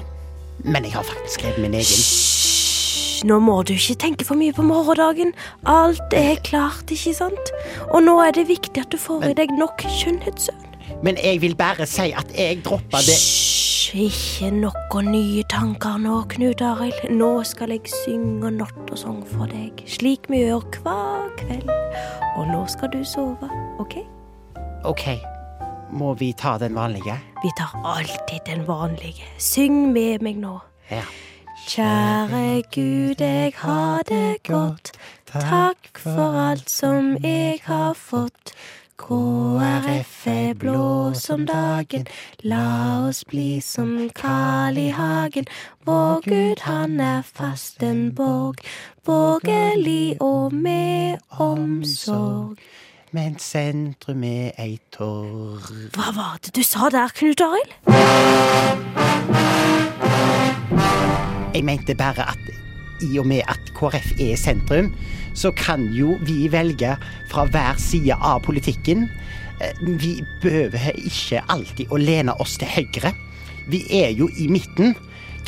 Men 0.64 0.82
jeg 0.82 0.96
har 0.96 1.06
faktisk 1.06 1.38
skrevet 1.38 1.62
min 1.62 1.78
egen. 1.78 1.86
Hysj, 1.86 3.22
nå 3.30 3.38
må 3.38 3.60
du 3.62 3.76
ikke 3.76 4.00
tenke 4.02 4.26
for 4.26 4.40
mye 4.40 4.56
på 4.56 4.66
morgendagen. 4.66 5.30
Alt 5.62 6.10
er 6.10 6.42
klart, 6.42 6.90
ikke 6.90 7.14
sant? 7.14 7.54
Og 7.92 8.02
nå 8.02 8.18
er 8.24 8.34
det 8.34 8.48
viktig 8.50 8.82
at 8.82 8.90
du 8.90 8.98
får 8.98 9.30
i 9.30 9.36
deg 9.38 9.54
nok 9.54 9.86
skjønnhetssøvn. 9.86 10.66
Men 11.06 11.22
jeg 11.22 11.38
vil 11.46 11.54
bare 11.54 11.86
si 11.86 12.10
at 12.10 12.34
jeg 12.34 12.64
droppa 12.66 12.98
det 13.06 13.14
Hysj, 13.14 13.49
ikke 13.96 14.50
noen 14.54 15.10
nye 15.10 15.42
tanker 15.50 15.98
nå, 15.98 16.20
Knut 16.30 16.62
Arild. 16.62 17.08
Nå 17.10 17.30
skal 17.48 17.74
jeg 17.74 17.90
synge 17.90 18.52
nattesang 18.54 19.20
for 19.32 19.50
deg, 19.50 19.82
slik 19.90 20.28
vi 20.30 20.44
gjør 20.44 20.66
hver 20.84 21.30
kveld. 21.40 21.70
Og 22.36 22.46
nå 22.52 22.62
skal 22.70 22.92
du 22.92 23.00
sove, 23.04 23.50
OK? 23.82 23.98
Ok, 24.86 25.06
må 25.90 26.14
vi 26.14 26.30
ta 26.32 26.56
den 26.62 26.78
vanlige? 26.78 27.18
Vi 27.42 27.50
tar 27.58 27.74
alltid 27.84 28.46
den 28.46 28.66
vanlige. 28.68 29.26
Syng 29.38 29.90
med 29.92 30.22
meg 30.22 30.38
nå. 30.38 30.58
Ja. 30.90 31.02
Kjære 31.68 32.62
Gud, 32.72 33.20
jeg 33.20 33.52
har 33.60 34.02
det 34.08 34.42
godt. 34.46 34.94
Takk 35.30 35.98
for 35.98 36.38
alt 36.48 36.70
som 36.70 37.16
jeg 37.22 37.60
har 37.66 37.94
fått. 37.94 38.54
KrF 39.00 40.26
er 40.26 40.54
blå 40.60 41.14
som 41.14 41.46
dagen, 41.48 42.04
la 42.44 43.06
oss 43.08 43.24
bli 43.24 43.60
som 43.64 44.10
Karl 44.14 44.76
i 44.78 44.88
hagen. 44.92 45.48
Vår 45.88 46.20
Gud, 46.26 46.60
han 46.66 47.00
er 47.00 47.22
fast 47.24 47.82
en 47.82 48.14
borg, 48.14 48.60
borgerlig 49.04 50.16
og 50.20 50.54
med 50.54 51.16
omsorg. 51.30 52.60
Men 53.12 53.38
sentrum 53.42 54.22
er 54.22 54.52
ei 54.62 54.76
torv 54.94 55.96
Hva 55.96 56.12
var 56.14 56.36
det 56.44 56.52
du 56.54 56.62
sa 56.62 56.92
der, 56.94 57.10
Knut 57.16 57.40
Arild? 57.42 57.72
Jeg 61.54 61.64
mente 61.64 61.94
bare 61.98 62.28
at 62.30 62.69
i 63.02 63.18
og 63.18 63.26
med 63.30 63.42
at 63.48 63.72
KrF 63.76 64.12
er 64.20 64.36
sentrum, 64.40 64.92
så 65.34 65.52
kan 65.56 65.88
jo 65.94 66.16
vi 66.26 66.48
velge 66.52 66.96
fra 67.30 67.44
hver 67.50 67.78
side 67.80 68.16
av 68.16 68.42
politikken. 68.46 69.08
Eh, 69.60 69.72
Vi 70.00 70.24
behøver 70.42 70.90
ikke 70.96 71.42
alltid 71.48 71.86
å 71.90 71.96
lene 72.00 72.34
oss 72.40 72.56
til 72.58 72.68
høyre. 72.68 73.12
Vi 73.70 73.84
er 74.02 74.10
jo 74.16 74.28
i 74.38 74.48
midten. 74.48 74.96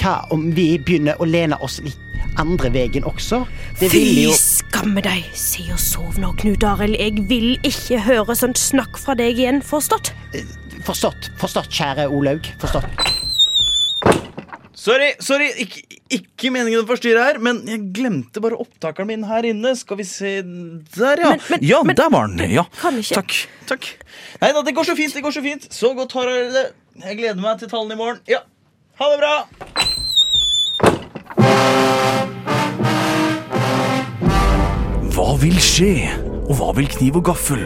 Hva 0.01 0.23
om 0.33 0.51
vi 0.57 0.79
begynner 0.79 1.19
å 1.21 1.27
lene 1.29 1.59
oss 1.61 1.81
litt 1.85 1.99
andre 2.41 2.71
veien 2.73 3.05
også? 3.05 3.43
Det 3.81 3.91
Fy 3.93 4.23
jo 4.23 4.33
skamme 4.33 5.03
deg! 5.05 5.27
Si 5.37 5.67
og 5.73 5.79
sov 5.79 6.17
nå, 6.19 6.31
Knut 6.41 6.65
Arild. 6.65 6.97
Jeg 6.97 7.27
vil 7.29 7.59
ikke 7.67 8.01
høre 8.07 8.37
sånt 8.39 8.57
snakk 8.59 8.97
fra 8.99 9.15
deg 9.19 9.37
igjen, 9.37 9.61
forstått? 9.63 10.15
Forstått, 10.87 11.29
forstått, 11.39 11.69
kjære 11.77 12.09
Olaug. 12.09 12.49
Forstått. 12.63 12.89
Sorry, 14.75 15.13
sorry, 15.21 15.51
ikke, 15.63 15.83
ikke 16.19 16.51
meningen 16.55 16.83
å 16.83 16.87
forstyrre 16.89 17.25
her, 17.27 17.39
men 17.43 17.63
jeg 17.69 17.81
glemte 17.97 18.41
bare 18.45 18.59
opptakeren 18.61 19.09
min 19.11 19.25
her 19.29 19.43
inne. 19.49 19.75
Skal 19.79 19.97
vi 20.01 20.05
se 20.09 20.33
Der, 20.43 21.17
ja. 21.23 21.31
Men- 21.31 21.41
men- 21.51 21.63
ja, 21.63 21.83
men- 21.83 21.97
der 21.97 22.11
var 22.11 22.27
den. 22.29 22.51
Ja. 22.51 22.65
kan 22.81 22.95
ikke. 22.99 23.15
Takk. 23.15 23.35
takk. 23.67 23.91
Nei 24.43 24.53
da, 24.53 24.63
det 24.63 24.75
går 24.75 24.85
så 24.85 24.97
fint. 24.97 25.15
det 25.15 25.23
går 25.23 25.33
så 25.33 25.43
fint 25.43 25.69
Så 25.73 25.95
godt 25.97 26.13
har 26.13 26.27
dere 26.27 26.53
det. 26.53 26.67
Jeg 27.05 27.17
gleder 27.19 27.41
meg 27.41 27.59
til 27.59 27.69
tallene 27.69 27.93
i 27.93 27.97
morgen. 27.97 28.21
Ja, 28.29 28.41
Ha 29.01 29.09
det 29.11 29.19
bra. 29.19 29.47
Hva 35.13 35.33
vil 35.41 35.59
skje? 35.63 35.95
Og 36.49 36.57
hva 36.59 36.73
vil 36.77 36.89
kniv 36.91 37.19
og 37.21 37.27
gaffel? 37.31 37.63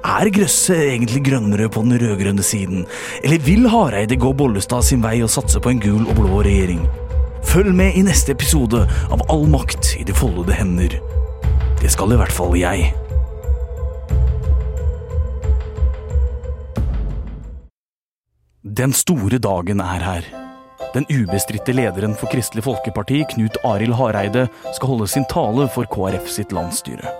Er 0.00 0.30
grøsset 0.32 0.78
egentlig 0.94 1.22
grønnere 1.26 1.68
på 1.72 1.82
den 1.84 1.98
rød-grønne 2.00 2.44
siden? 2.46 2.86
Eller 3.24 3.42
vil 3.44 3.66
Hareide 3.68 4.16
gå 4.20 4.32
Bollestad 4.36 4.86
sin 4.86 5.02
vei 5.04 5.18
og 5.24 5.30
satse 5.32 5.60
på 5.60 5.72
en 5.74 5.82
gul 5.82 6.06
og 6.08 6.16
blå 6.16 6.40
regjering? 6.46 6.80
Følg 7.46 7.74
med 7.74 7.96
i 7.96 8.02
neste 8.04 8.34
episode 8.36 8.84
av 9.10 9.22
All 9.32 9.46
makt 9.50 9.94
i 9.98 10.04
de 10.06 10.14
foldede 10.14 10.54
hender. 10.54 10.98
Det 11.80 11.90
skal 11.92 12.12
i 12.12 12.18
hvert 12.20 12.34
fall 12.34 12.56
jeg. 12.58 12.90
Den 18.80 18.92
store 18.94 19.40
dagen 19.42 19.80
er 19.80 20.04
her. 20.04 20.28
Den 20.94 21.06
ubestridte 21.10 21.72
lederen 21.72 22.16
for 22.18 22.30
Kristelig 22.32 22.64
Folkeparti, 22.66 23.22
Knut 23.32 23.58
Arild 23.64 23.94
Hareide, 23.98 24.48
skal 24.74 24.92
holde 24.92 25.08
sin 25.10 25.26
tale 25.30 25.68
for 25.70 25.88
KrF 25.90 26.28
sitt 26.30 26.54
landsstyre. 26.54 27.12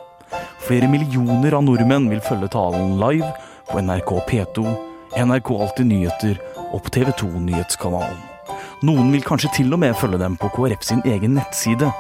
Flere 0.67 0.91
millioner 0.91 1.57
av 1.59 1.65
nordmenn 1.67 2.11
vil 2.11 2.23
følge 2.25 2.51
talen 2.55 2.99
live 3.01 3.31
på 3.71 3.83
NRK 3.83 4.17
P2, 4.31 4.67
NRK 5.19 5.55
Alltid 5.57 5.91
nyheter 5.91 6.43
og 6.71 6.85
på 6.85 6.99
TV 6.99 7.15
2 7.25 7.33
Nyhetskanalen. 7.47 8.30
Noen 8.81 9.11
vil 9.13 9.21
kanskje 9.21 9.51
til 9.59 9.75
og 9.77 9.83
med 9.83 9.93
følge 10.01 10.17
dem 10.23 10.39
på 10.41 10.49
KrF 10.55 10.87
sin 10.89 11.03
egen 11.05 11.35
nettside. 11.37 11.91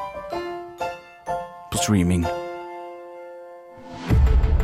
På 1.68 1.76
streaming. 1.76 2.22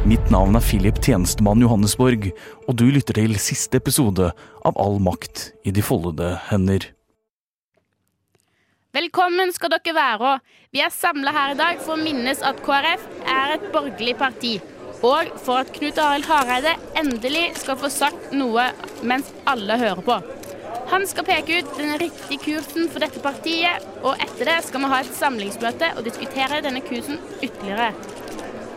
Mitt 0.08 0.30
navn 0.32 0.56
er 0.56 0.64
Philip 0.64 0.96
Tjenestemann 1.04 1.60
Johannesborg, 1.60 2.30
og 2.64 2.78
du 2.80 2.86
lytter 2.88 3.18
til 3.18 3.36
siste 3.42 3.76
episode 3.82 4.30
av 4.64 4.80
All 4.80 4.96
makt 5.02 5.50
i 5.68 5.74
de 5.76 5.84
foldede 5.84 6.30
hender. 6.48 6.86
Velkommen 8.96 9.52
skal 9.52 9.74
dere 9.74 9.96
være. 9.98 10.32
Vi 10.72 10.80
er 10.80 10.94
samla 10.94 11.36
her 11.36 11.52
i 11.52 11.60
dag 11.60 11.84
for 11.84 11.98
å 11.98 12.00
minnes 12.00 12.40
at 12.40 12.64
KrF 12.64 13.04
er 13.28 13.58
et 13.58 13.68
borgerlig 13.76 14.16
parti. 14.16 14.54
Og 15.04 15.36
for 15.36 15.60
at 15.60 15.74
Knut 15.76 16.00
Arild 16.00 16.24
Hareide 16.30 16.78
endelig 16.96 17.50
skal 17.60 17.76
få 17.76 17.92
sagt 17.92 18.32
noe 18.32 18.70
mens 19.04 19.28
alle 19.44 19.76
hører 19.84 20.04
på. 20.08 20.20
Han 20.90 21.06
skal 21.10 21.26
peke 21.26 21.58
ut 21.60 21.72
den 21.78 21.96
riktige 21.98 22.38
kursen 22.44 22.86
for 22.92 23.02
dette 23.02 23.20
partiet, 23.22 23.84
og 24.02 24.20
etter 24.22 24.48
det 24.48 24.58
skal 24.68 24.84
vi 24.84 24.90
ha 24.92 25.00
et 25.02 25.16
samlingsmøte 25.18 25.90
og 25.96 26.06
diskutere 26.06 26.62
denne 26.64 26.82
kursen 26.86 27.18
ytterligere. 27.42 27.90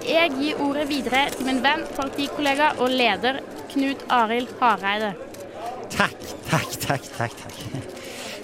Jeg 0.09 0.33
gir 0.39 0.61
ordet 0.63 0.87
videre 0.89 1.27
til 1.35 1.45
min 1.45 1.61
venn, 1.61 1.85
partikollega 1.97 2.71
og 2.81 2.89
leder 2.89 3.41
Knut 3.69 4.01
Arild 4.09 4.49
Hareide. 4.61 5.13
Takk, 5.93 6.17
takk, 6.49 6.75
takk, 6.81 7.09
takk. 7.17 7.39
takk. 7.43 7.95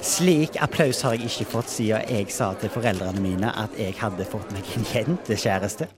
Slik 0.06 0.60
applaus 0.62 1.02
har 1.02 1.16
jeg 1.18 1.32
ikke 1.32 1.48
fått 1.56 1.72
siden 1.74 2.06
jeg 2.12 2.30
sa 2.30 2.52
til 2.62 2.70
foreldrene 2.70 3.24
mine 3.24 3.50
at 3.50 3.74
jeg 3.80 3.96
hadde 3.98 4.28
fått 4.30 4.52
meg 4.54 4.68
en 4.78 4.86
jentekjæreste. 4.94 5.90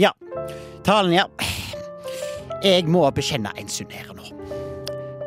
Ja, 0.00 0.10
talen, 0.86 1.12
ja. 1.12 1.26
Jeg 2.64 2.86
må 2.88 3.04
bekjenne 3.14 3.52
en 3.58 3.68
synd 3.68 3.92
her 3.94 4.10
nå. 4.16 4.39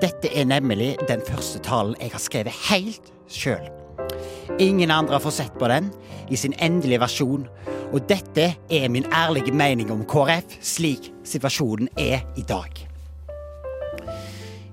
Dette 0.04 0.28
er 0.36 0.44
nemlig 0.44 0.98
den 1.08 1.22
første 1.24 1.62
talen 1.64 1.94
jeg 2.02 2.12
har 2.12 2.20
skrevet 2.20 2.56
helt 2.68 3.12
sjøl. 3.32 3.70
Ingen 4.60 4.92
andre 4.92 5.16
har 5.16 5.24
fått 5.24 5.38
sett 5.38 5.54
på 5.56 5.70
den 5.72 5.86
i 6.28 6.36
sin 6.36 6.56
endelige 6.60 7.00
versjon, 7.00 7.46
og 7.94 8.02
dette 8.10 8.50
er 8.68 8.90
min 8.92 9.06
ærlige 9.16 9.54
mening 9.56 9.94
om 9.94 10.02
KrF 10.10 10.58
slik 10.60 11.08
situasjonen 11.24 11.88
er 11.96 12.26
i 12.36 12.44
dag. 12.50 12.82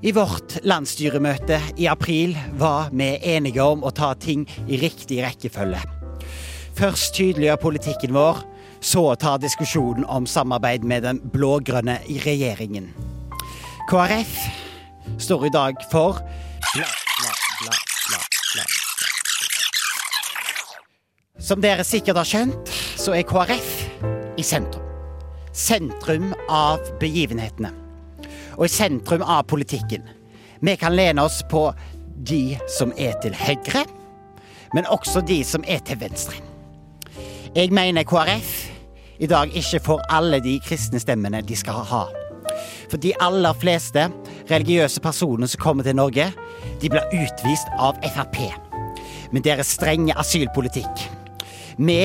I 0.02 0.10
vårt 0.16 0.56
landsstyremøte 0.66 1.60
i 1.78 1.86
april 1.92 2.34
var 2.58 2.88
vi 2.90 3.12
enige 3.34 3.62
om 3.62 3.84
å 3.86 3.92
ta 3.94 4.14
ting 4.18 4.48
i 4.66 4.80
riktig 4.82 5.20
rekkefølge. 5.22 5.82
Først 6.74 7.14
tydeliggjøre 7.14 7.60
politikken 7.60 8.16
vår, 8.16 8.40
så 8.80 9.04
ta 9.20 9.36
diskusjonen 9.38 10.08
om 10.10 10.26
samarbeid 10.26 10.82
med 10.82 11.06
den 11.06 11.22
blå-grønne 11.30 12.00
regjeringen. 12.24 12.90
KrF 13.92 14.34
står 15.20 15.46
i 15.46 15.52
dag 15.54 15.82
for 15.90 16.20
bla, 16.74 16.88
bla, 17.20 17.32
bla, 17.62 17.74
bla, 18.08 18.20
bla. 18.54 18.64
Som 21.40 21.62
dere 21.64 21.84
sikkert 21.84 22.20
har 22.20 22.28
skjønt, 22.28 22.72
så 23.00 23.14
er 23.16 23.24
KrF 23.28 23.70
i 24.38 24.44
sentrum. 24.44 24.86
Sentrum 25.56 26.34
av 26.52 26.84
begivenhetene. 27.00 27.72
Og 28.58 28.66
i 28.68 28.72
sentrum 28.72 29.24
av 29.24 29.46
politikken. 29.48 30.04
Vi 30.60 30.76
kan 30.76 30.94
lene 30.96 31.24
oss 31.24 31.40
på 31.50 31.70
de 32.28 32.58
som 32.68 32.92
er 33.00 33.16
til 33.22 33.34
høyre, 33.34 33.86
men 34.76 34.86
også 34.86 35.24
de 35.26 35.40
som 35.44 35.64
er 35.66 35.80
til 35.88 36.00
venstre. 36.00 36.36
Jeg 37.56 37.72
mener 37.74 38.04
KrF 38.06 38.52
i 39.20 39.26
dag 39.26 39.56
ikke 39.56 39.80
får 39.84 40.04
alle 40.12 40.38
de 40.44 40.60
kristne 40.64 41.00
stemmene 41.00 41.42
de 41.42 41.56
skal 41.56 41.82
ha. 41.88 42.04
For 42.90 42.98
de 42.98 43.12
aller 43.22 43.54
fleste 43.54 44.08
religiøse 44.50 45.00
personer 45.00 45.46
som 45.50 45.62
kommer 45.62 45.86
til 45.86 45.94
Norge, 45.96 46.26
de 46.82 46.90
blir 46.90 47.14
utvist 47.14 47.70
av 47.78 47.98
Frp. 48.02 48.42
Med 49.30 49.46
deres 49.46 49.70
strenge 49.76 50.16
asylpolitikk. 50.18 51.04
Vi 51.78 52.00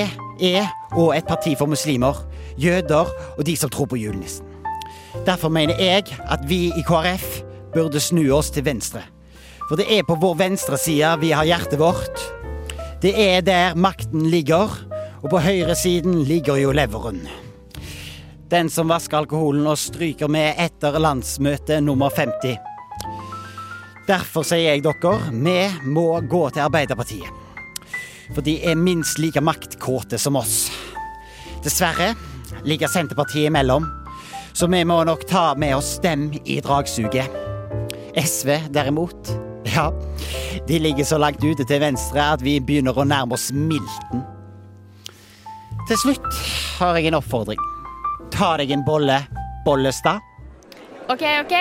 er 0.45 0.69
og 0.93 1.15
et 1.15 1.25
parti 1.27 1.55
for 1.57 1.67
muslimer, 1.67 2.21
jøder 2.61 3.09
og 3.35 3.41
de 3.47 3.55
som 3.57 3.71
tror 3.73 3.89
på 3.89 3.97
julenissen. 3.99 4.45
Derfor 5.25 5.49
mener 5.49 5.79
jeg 5.81 6.05
at 6.29 6.43
vi 6.47 6.69
i 6.69 6.83
KrF 6.85 7.41
burde 7.73 7.99
snu 7.99 8.27
oss 8.35 8.51
til 8.53 8.65
venstre. 8.67 9.01
For 9.69 9.79
det 9.79 9.87
er 9.89 10.05
på 10.05 10.19
vår 10.21 10.37
venstre 10.37 10.77
side 10.77 11.15
vi 11.23 11.31
har 11.33 11.47
hjertet 11.47 11.81
vårt. 11.81 12.21
Det 13.01 13.15
er 13.17 13.41
der 13.41 13.75
makten 13.75 14.29
ligger, 14.29 14.69
og 15.23 15.31
på 15.33 15.41
høyresiden 15.41 16.21
ligger 16.27 16.61
jo 16.61 16.75
leveren. 16.75 17.25
Den 18.49 18.69
som 18.69 18.91
vasker 18.91 19.23
alkoholen 19.23 19.65
og 19.65 19.79
stryker 19.81 20.29
med 20.29 20.59
etter 20.61 20.99
landsmøte 21.01 21.79
nummer 21.81 22.13
50. 22.13 22.59
Derfor 24.05 24.45
sier 24.45 24.75
jeg 24.75 24.83
dere, 24.85 25.15
vi 25.33 25.57
må 25.89 26.05
gå 26.29 26.43
til 26.53 26.61
Arbeiderpartiet. 26.67 27.41
For 28.35 28.45
de 28.45 28.59
er 28.61 28.77
minst 28.77 29.17
like 29.17 29.41
maktkåte 29.41 30.19
som 30.21 30.37
oss. 30.37 30.67
Dessverre 31.65 32.13
ligger 32.69 32.89
Senterpartiet 32.89 33.49
imellom, 33.49 33.89
så 34.53 34.69
vi 34.69 34.83
må 34.85 35.01
nok 35.09 35.25
ta 35.29 35.47
med 35.57 35.73
oss 35.79 35.95
dem 36.05 36.29
i 36.45 36.59
dragsuget. 36.61 37.41
SV, 38.15 38.59
derimot, 38.69 39.33
ja, 39.73 39.89
de 40.69 40.79
ligger 40.79 41.05
så 41.05 41.17
langt 41.17 41.41
ute 41.43 41.65
til 41.65 41.81
venstre 41.81 42.29
at 42.37 42.45
vi 42.45 42.59
begynner 42.61 42.93
å 42.93 43.09
nærme 43.09 43.33
oss 43.33 43.49
milten. 43.49 44.21
Til 45.89 45.97
slutt 46.01 46.43
har 46.77 46.97
jeg 46.97 47.09
en 47.09 47.17
oppfordring. 47.17 47.71
Ta 48.35 48.57
deg 48.59 48.71
en 48.75 48.83
bolle, 48.83 49.15
Bollestad. 49.63 50.19
OK, 51.07 51.21
OK. 51.39 51.53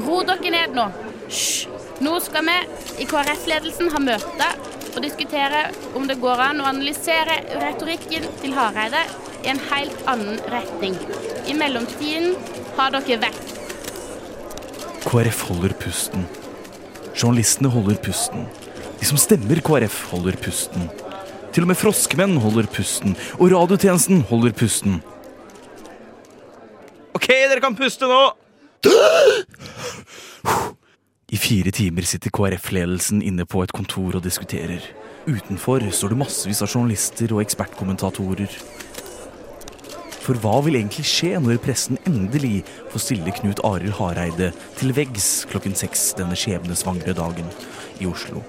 Ro 0.00 0.22
dere 0.24 0.52
ned 0.54 0.76
nå. 0.78 0.86
Hysj. 1.26 1.68
Nå 2.00 2.14
skal 2.24 2.46
vi 2.46 2.54
i 3.04 3.06
KrF-ledelsen 3.08 3.90
ha 3.92 4.00
møte 4.00 4.46
og 4.94 5.02
diskutere 5.04 5.66
om 5.98 6.06
det 6.08 6.16
går 6.22 6.40
an 6.40 6.62
å 6.62 6.70
analysere 6.70 7.36
retorikken 7.60 8.24
til 8.40 8.56
Hareide 8.56 9.02
i 9.44 9.50
en 9.52 9.60
helt 9.68 10.00
annen 10.08 10.40
retning. 10.48 10.96
I 11.44 11.58
mellomtiden 11.60 12.32
har 12.78 12.96
dere 12.96 13.20
vekk. 13.26 13.44
KrF 15.04 15.44
holder 15.50 15.76
pusten. 15.84 16.24
Journalistene 17.12 17.68
holder 17.76 18.00
pusten. 18.00 18.48
De 18.96 19.12
som 19.12 19.20
stemmer 19.20 19.60
KrF, 19.64 20.06
holder 20.14 20.40
pusten. 20.40 20.88
Til 21.52 21.68
og 21.68 21.74
med 21.74 21.76
froskemenn 21.76 22.40
holder 22.40 22.72
pusten. 22.72 23.16
Og 23.36 23.50
radiotjenesten 23.52 24.24
holder 24.32 24.56
pusten. 24.56 25.02
Dere 27.60 27.68
kan 27.68 27.76
puste 27.76 28.06
nå! 28.08 28.20
I 31.28 31.36
fire 31.36 31.72
timer 31.76 32.06
sitter 32.08 32.32
KrF-ledelsen 32.32 33.20
inne 33.20 33.44
på 33.44 33.60
et 33.60 33.74
kontor 33.76 34.16
og 34.16 34.24
diskuterer. 34.24 34.80
Utenfor 35.28 35.84
står 35.92 36.14
det 36.14 36.18
massevis 36.22 36.62
av 36.64 36.72
journalister 36.72 37.34
og 37.36 37.42
ekspertkommentatorer. 37.44 38.56
For 40.24 40.40
hva 40.40 40.54
vil 40.64 40.78
egentlig 40.80 41.04
skje 41.10 41.34
når 41.36 41.60
pressen 41.60 42.00
endelig 42.08 42.62
får 42.94 43.04
stille 43.04 43.36
Knut 43.42 43.60
Arild 43.68 43.98
Hareide 44.00 44.54
til 44.80 44.96
veggs 44.96 45.28
klokken 45.52 45.76
seks 45.76 46.14
denne 46.16 46.40
skjebnesvangre 46.40 47.12
dagen 47.18 47.52
i 48.00 48.08
Oslo? 48.08 48.40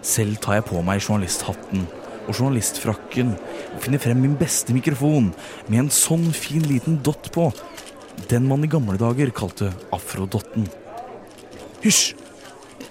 Selv 0.00 0.40
tar 0.40 0.62
jeg 0.62 0.70
på 0.72 0.80
meg 0.88 1.04
journalisthatten 1.04 1.84
og 2.30 2.32
journalistfrakken 2.32 3.34
og 3.34 3.84
finner 3.84 4.00
frem 4.00 4.24
min 4.24 4.38
beste 4.40 4.72
mikrofon 4.72 5.34
med 5.68 5.84
en 5.84 5.92
sånn 5.92 6.30
fin 6.32 6.64
liten 6.64 7.00
dott 7.04 7.28
på. 7.34 7.50
Den 8.30 8.48
man 8.48 8.64
i 8.64 8.70
gamle 8.70 8.98
dager 9.00 9.30
kalte 9.34 9.72
afrodotten. 9.94 10.68
Hysj! 11.82 12.14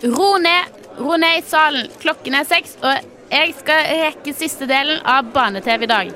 Ro 0.03 0.37
ned, 0.39 0.79
ro 0.97 1.17
ned 1.19 1.41
i 1.41 1.45
salen. 1.45 1.89
Klokken 1.99 2.37
er 2.39 2.47
seks, 2.47 2.77
og 2.81 2.95
jeg 3.29 3.53
skal 3.59 3.85
rekke 4.05 4.33
siste 4.33 4.67
delen 4.69 5.03
av 5.07 5.29
Barne-TV 5.35 5.85
i 5.85 5.91
dag. 5.91 6.11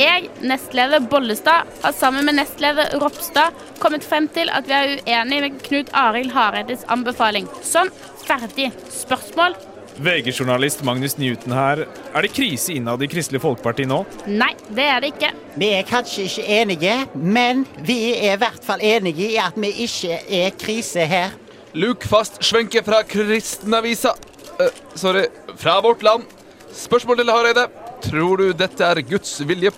Jeg, 0.00 0.26
nestleder 0.44 1.04
Bollestad, 1.08 1.68
har 1.82 1.94
sammen 1.96 2.26
med 2.28 2.36
nestleder 2.36 2.98
Ropstad 3.00 3.54
kommet 3.80 4.04
frem 4.04 4.26
til 4.28 4.50
at 4.52 4.68
vi 4.68 4.74
er 4.76 4.98
uenige 4.98 5.46
med 5.46 5.62
Knut 5.64 5.92
Arild 5.96 6.34
Hareides 6.36 6.84
anbefaling. 6.92 7.48
Sånn, 7.64 7.92
ferdig. 8.26 8.72
Spørsmål? 8.92 9.56
VG-journalist 10.02 10.82
Magnus 10.84 11.16
Newton 11.18 11.52
her. 11.56 11.84
Er 12.14 12.24
det 12.24 12.32
krise 12.36 12.74
innad 12.76 13.02
i 13.02 13.08
Kristelig 13.10 13.40
Folkeparti 13.42 13.86
nå? 13.88 14.02
Nei, 14.28 14.52
det 14.68 14.84
er 14.84 15.00
det 15.02 15.12
ikke. 15.14 15.30
Vi 15.56 15.70
er 15.78 15.88
kanskje 15.88 16.26
ikke 16.28 16.44
enige, 16.60 16.96
men 17.14 17.64
vi 17.86 17.98
er 18.14 18.36
i 18.36 18.40
hvert 18.42 18.62
fall 18.66 18.84
enige 18.84 19.30
i 19.32 19.40
at 19.40 19.56
vi 19.56 19.72
ikke 19.86 20.20
er 20.20 20.54
krise 20.60 21.06
her. 21.08 21.34
Luke 21.76 22.08
fast 22.08 22.40
Schwenke 22.44 22.84
fra 22.84 23.02
Kristenavisa. 23.08 24.14
uh, 24.60 24.70
sorry, 24.94 25.26
fra 25.56 25.80
Vårt 25.80 26.02
Land. 26.02 26.24
Spørsmål 26.72 27.16
til 27.22 27.32
Hareide. 27.32 27.66
Tror 28.04 28.36
du 28.36 28.52
dette 28.52 28.84
er 28.84 29.00
Guds 29.00 29.40
vilje? 29.48 29.72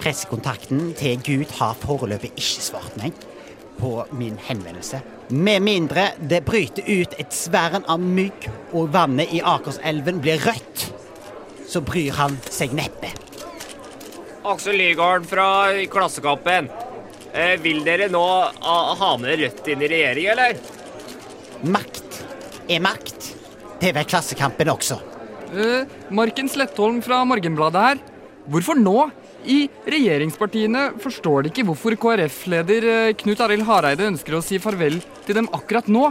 Pressekontakten 0.00 0.92
til 0.96 1.16
Gud 1.24 1.56
har 1.60 1.76
foreløpig 1.80 2.32
ikke 2.36 2.68
svart 2.70 2.96
meg 3.00 3.12
på 3.78 4.06
min 4.16 4.38
henvendelse. 4.40 5.00
Med 5.28 5.62
mindre 5.62 6.08
det 6.18 6.44
bryter 6.46 6.86
ut 6.86 7.14
et 7.18 7.34
svern 7.34 7.84
av 7.90 8.00
mygg 8.00 8.48
og 8.72 8.92
vannet 8.94 9.32
i 9.34 9.42
Akerselven 9.42 10.20
blir 10.22 10.42
rødt, 10.46 10.88
så 11.66 11.82
bryr 11.82 12.14
han 12.18 12.38
seg 12.50 12.74
neppe. 12.76 13.10
Aksel 14.46 14.78
Nygaard 14.78 15.26
fra 15.26 15.48
Klassekampen. 15.90 16.68
Eh, 17.34 17.56
vil 17.60 17.82
dere 17.84 18.06
nå 18.08 18.22
ha 18.62 19.10
med 19.20 19.40
Rødt 19.40 19.66
inn 19.68 19.82
i 19.82 19.88
regjering, 19.90 20.28
eller? 20.32 20.60
Makt 21.66 22.22
er 22.70 22.80
makt. 22.84 23.32
Det 23.82 23.92
vet 23.96 24.08
Klassekampen 24.08 24.70
også. 24.72 25.00
Eh, 25.52 25.90
Marken 26.14 26.48
Slettholm 26.48 27.02
fra 27.04 27.24
Morgenbladet 27.28 27.82
her. 27.88 28.00
Hvorfor 28.46 28.78
nå? 28.78 29.10
I 29.46 29.68
regjeringspartiene 29.86 30.88
forstår 30.98 31.44
de 31.44 31.50
ikke 31.52 31.64
hvorfor 31.68 31.94
KrF-leder 32.02 32.86
eh, 32.90 33.12
Knut 33.20 33.42
Arild 33.44 33.62
Hareide 33.68 34.08
ønsker 34.10 34.34
å 34.34 34.42
si 34.42 34.58
farvel 34.58 34.98
til 35.26 35.38
dem 35.38 35.46
akkurat 35.54 35.86
nå. 35.86 36.08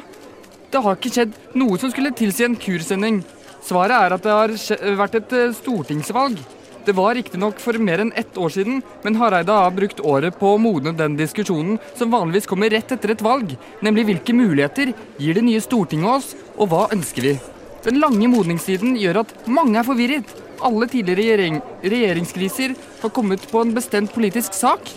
Det 0.71 0.80
har 0.84 0.95
ikke 0.95 1.12
skjedd 1.12 1.34
noe 1.60 1.76
som 1.82 1.91
skulle 1.91 2.13
tilsi 2.15 2.45
en 2.48 2.56
kursending. 2.56 3.19
Svaret 3.65 3.98
er 3.98 4.15
at 4.15 4.24
det 4.24 4.36
har 4.38 4.95
vært 5.02 5.17
et 5.19 5.36
eh, 5.36 5.56
stortingsvalg. 5.58 6.39
Det 6.86 6.95
var 6.95 7.17
riktignok 7.17 7.60
for 7.60 7.76
mer 7.82 8.06
enn 8.06 8.13
ett 8.15 8.38
år 8.39 8.54
siden, 8.56 8.80
men 9.04 9.19
Hareide 9.19 9.52
har 9.52 9.76
brukt 9.76 10.00
året 10.06 10.38
på 10.39 10.54
å 10.54 10.62
modne 10.62 10.95
den 10.95 11.17
diskusjonen 11.19 11.80
som 11.98 12.13
vanligvis 12.13 12.48
kommer 12.48 12.71
rett 12.71 12.93
etter 12.93 13.15
et 13.15 13.26
valg, 13.26 13.56
nemlig 13.84 14.06
hvilke 14.12 14.38
muligheter 14.38 14.93
gir 15.19 15.36
det 15.36 15.43
nye 15.48 15.63
Stortinget 15.65 16.12
oss, 16.13 16.32
og 16.56 16.69
hva 16.71 16.86
ønsker 16.93 17.32
vi? 17.32 17.36
Den 17.84 18.00
lange 18.00 18.30
modningstiden 18.32 18.95
gjør 19.02 19.26
at 19.26 19.36
mange 19.50 19.82
er 19.82 19.88
forvirret. 19.88 20.44
Alle 20.63 20.88
tidligere 20.88 21.22
regjering 21.22 21.60
regjeringskriser 21.84 22.76
har 23.02 23.13
kommet 23.15 23.44
på 23.52 23.62
en 23.62 23.74
bestemt 23.76 24.13
politisk 24.15 24.56
sak. 24.56 24.89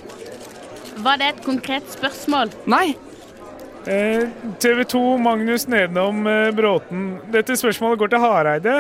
Var 0.99 1.21
det 1.21 1.35
et 1.35 1.44
konkret 1.44 1.87
spørsmål? 1.94 2.51
Nei, 2.71 2.97
Eh, 3.88 4.29
TV 4.59 4.85
2 4.85 5.18
Magnus 5.18 5.66
Nedenom 5.66 6.27
eh, 6.27 6.51
Bråten. 6.51 7.18
Dette 7.33 7.57
spørsmålet 7.57 7.99
går 7.99 8.11
til 8.12 8.21
Hareide. 8.21 8.75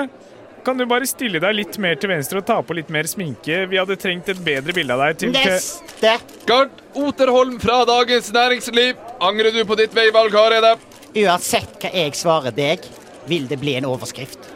Kan 0.66 0.76
du 0.76 0.84
bare 0.90 1.06
stille 1.08 1.40
deg 1.40 1.54
litt 1.54 1.78
mer 1.80 1.96
til 1.96 2.10
venstre 2.12 2.42
og 2.42 2.44
ta 2.48 2.58
på 2.66 2.76
litt 2.76 2.90
mer 2.92 3.08
sminke? 3.08 3.62
Vi 3.70 3.78
hadde 3.80 3.96
trengt 3.96 4.28
et 4.28 4.42
bedre 4.44 4.74
bilde 4.76 4.92
av 4.92 5.06
deg. 5.06 5.20
til... 5.22 5.32
Neste! 5.32 6.12
Gard 6.50 6.82
Oterholm 6.98 7.56
fra 7.62 7.78
Dagens 7.88 8.28
Næringsliv. 8.34 9.00
Angrer 9.24 9.54
du 9.54 9.62
på 9.64 9.78
ditt 9.80 9.96
veivalg, 9.96 10.36
Hareide? 10.36 10.74
Uansett 11.16 11.78
hva 11.80 11.92
jeg 11.94 12.12
svarer 12.18 12.52
deg, 12.52 12.84
vil 13.30 13.48
det 13.48 13.62
bli 13.62 13.78
en 13.78 13.88
overskrift. 13.88 14.50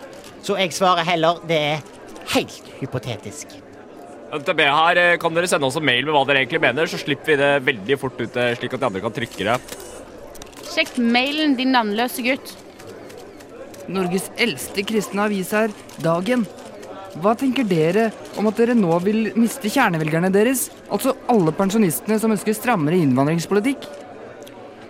Så 0.44 0.58
jeg 0.60 0.74
svarer 0.76 1.06
heller 1.06 1.40
det 1.48 1.62
er 1.70 1.84
helt 2.34 2.72
hypotetisk. 2.80 3.58
NTB 4.32 4.60
her, 4.64 4.96
eh, 4.96 5.16
kan 5.20 5.34
dere 5.34 5.48
sende 5.48 5.66
oss 5.68 5.76
en 5.76 5.84
mail 5.84 6.06
med 6.06 6.14
hva 6.14 6.24
dere 6.26 6.40
egentlig 6.40 6.62
mener, 6.62 6.88
så 6.88 6.96
slipper 6.96 7.34
vi 7.34 7.36
det 7.36 7.50
veldig 7.66 7.98
fort 8.00 8.20
ut, 8.20 8.36
eh, 8.36 8.54
slik 8.56 8.72
at 8.72 8.80
de 8.80 8.86
andre 8.86 9.00
kan 9.00 9.12
trykke 9.12 9.44
det. 9.44 9.60
Sjekk 10.72 10.96
mailen, 10.96 11.56
din 11.56 11.72
navnløse 11.72 12.24
gutt. 12.24 12.56
Norges 13.88 14.30
eldste 14.38 14.84
kristne 14.86 15.26
avis 15.26 15.52
er 15.52 15.68
Dagen. 16.00 16.46
Hva 17.20 17.34
tenker 17.36 17.66
dere 17.68 18.06
om 18.40 18.46
at 18.48 18.56
dere 18.56 18.74
nå 18.74 18.96
vil 19.04 19.34
miste 19.36 19.68
kjernevelgerne 19.68 20.32
deres? 20.32 20.70
Altså 20.88 21.12
alle 21.28 21.52
pensjonistene 21.52 22.16
som 22.18 22.32
ønsker 22.32 22.56
strammere 22.56 22.96
innvandringspolitikk? 22.96 23.84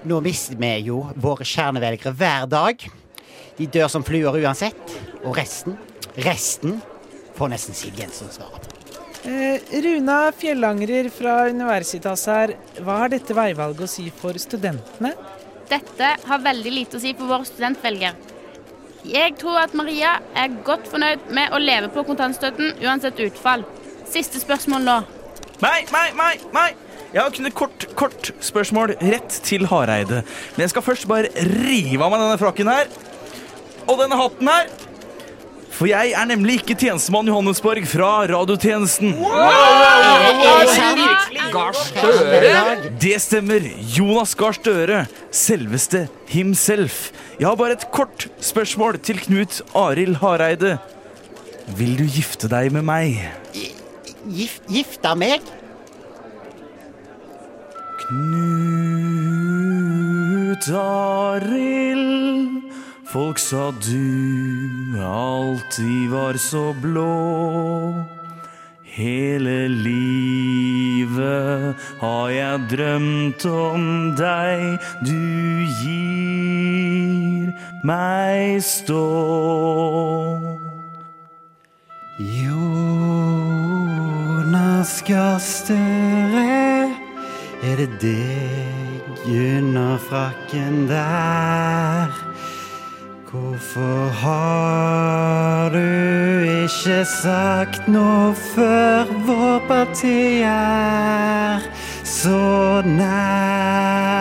Nå 0.06 0.20
mister 0.22 0.54
vi 0.58 0.70
jo 0.86 1.00
våre 1.18 1.42
kjernevelgere 1.42 2.14
hver 2.14 2.46
dag. 2.46 2.86
De 3.58 3.66
dør 3.66 3.90
som 3.90 4.06
fluer 4.06 4.38
uansett. 4.38 4.94
Og 5.24 5.34
resten, 5.34 5.74
resten 6.22 6.78
får 7.36 7.52
nesten 7.52 7.76
Siv 7.76 7.98
Jensen 7.98 8.30
svare 8.32 8.60
på. 8.62 8.72
Eh, 9.22 9.60
Runa 9.82 10.32
Fjellangrer 10.34 11.08
fra 11.14 11.36
Universitas 11.48 12.26
her. 12.26 12.56
Hva 12.82 12.98
har 13.04 13.12
dette 13.12 13.36
veivalget 13.36 13.84
å 13.86 13.90
si 13.90 14.08
for 14.18 14.38
studentene? 14.42 15.14
Dette 15.70 16.16
har 16.26 16.42
veldig 16.42 16.72
lite 16.74 16.98
å 16.98 17.02
si 17.02 17.14
for 17.14 17.30
vår 17.30 17.46
studentvelger. 17.48 18.18
Jeg 19.06 19.34
tror 19.38 19.62
at 19.62 19.74
Maria 19.78 20.16
er 20.38 20.52
godt 20.66 20.90
fornøyd 20.90 21.30
med 21.34 21.54
å 21.54 21.58
leve 21.62 21.90
på 21.94 22.04
kontantstøtten 22.06 22.82
uansett 22.82 23.18
utfall. 23.22 23.64
Siste 24.10 24.42
spørsmål 24.42 24.86
nå. 24.86 24.98
Nei, 25.62 25.78
nei, 25.94 26.08
nei, 26.18 26.34
nei! 26.54 26.70
Jeg 27.12 27.20
har 27.20 27.32
kun 27.34 27.46
et 27.46 27.54
kort, 27.54 27.86
kort 27.98 28.30
spørsmål 28.40 28.94
rett 29.02 29.34
til 29.44 29.66
Hareide. 29.68 30.22
Men 30.54 30.64
jeg 30.64 30.72
skal 30.72 30.84
først 30.86 31.06
bare 31.10 31.30
rive 31.44 32.02
av 32.02 32.10
meg 32.14 32.22
denne 32.24 32.38
frakken 32.40 32.70
her. 32.72 32.88
Og 33.84 33.98
denne 34.00 34.18
hatten 34.18 34.48
her. 34.48 34.70
For 35.82 35.88
jeg 35.90 36.12
er 36.14 36.26
nemlig 36.30 36.60
ikke 36.60 36.76
tjenestemann 36.78 37.26
Johannesborg 37.26 37.82
fra 37.90 38.22
radiotjenesten. 38.30 39.16
Gahr 41.50 41.74
Støre? 41.74 42.76
Det 43.02 43.16
stemmer. 43.18 43.66
Jonas 43.90 44.36
Gahr 44.38 44.54
Støre. 44.54 45.00
Selveste 45.34 46.04
himself. 46.30 47.10
Jeg 47.40 47.48
har 47.48 47.58
bare 47.58 47.74
et 47.74 47.90
kort 47.90 48.28
spørsmål 48.38 49.00
til 49.02 49.18
Knut 49.24 49.58
Arild 49.74 50.22
Hareide. 50.22 50.78
Vil 51.74 51.98
du 51.98 52.06
gifte 52.06 52.46
deg 52.46 52.70
med 52.78 52.86
meg? 52.86 53.18
Gift, 54.30 54.62
gifte 54.70 55.18
meg? 55.18 55.42
Knut 58.06 59.42
Arild, 60.78 62.70
folk 63.12 63.36
sa 63.38 63.70
du 63.70 64.98
alltid 65.04 66.10
var 66.10 66.34
så 66.40 66.72
blå. 66.72 68.04
Hele 68.82 69.68
livet 69.68 71.76
har 72.00 72.28
jeg 72.32 72.60
drømt 72.72 73.44
om 73.48 74.16
deg, 74.16 74.80
du 75.04 75.66
gir 75.82 77.52
meg 77.84 78.62
stå. 78.64 79.04
Jonas 82.16 83.42
Gahr 85.04 85.40
er 87.62 87.76
det 87.76 88.00
deg 88.00 89.02
under 89.28 89.98
frakken 90.08 90.88
der? 90.88 92.08
Hvorfor 93.32 94.08
har 94.08 95.70
du 95.72 95.78
ikke 96.64 97.04
sagt 97.08 97.86
noe 97.88 98.34
før 98.36 99.08
vår 99.24 99.62
parti 99.70 100.42
er 100.44 101.64
så 102.04 102.82
nær? 102.84 104.12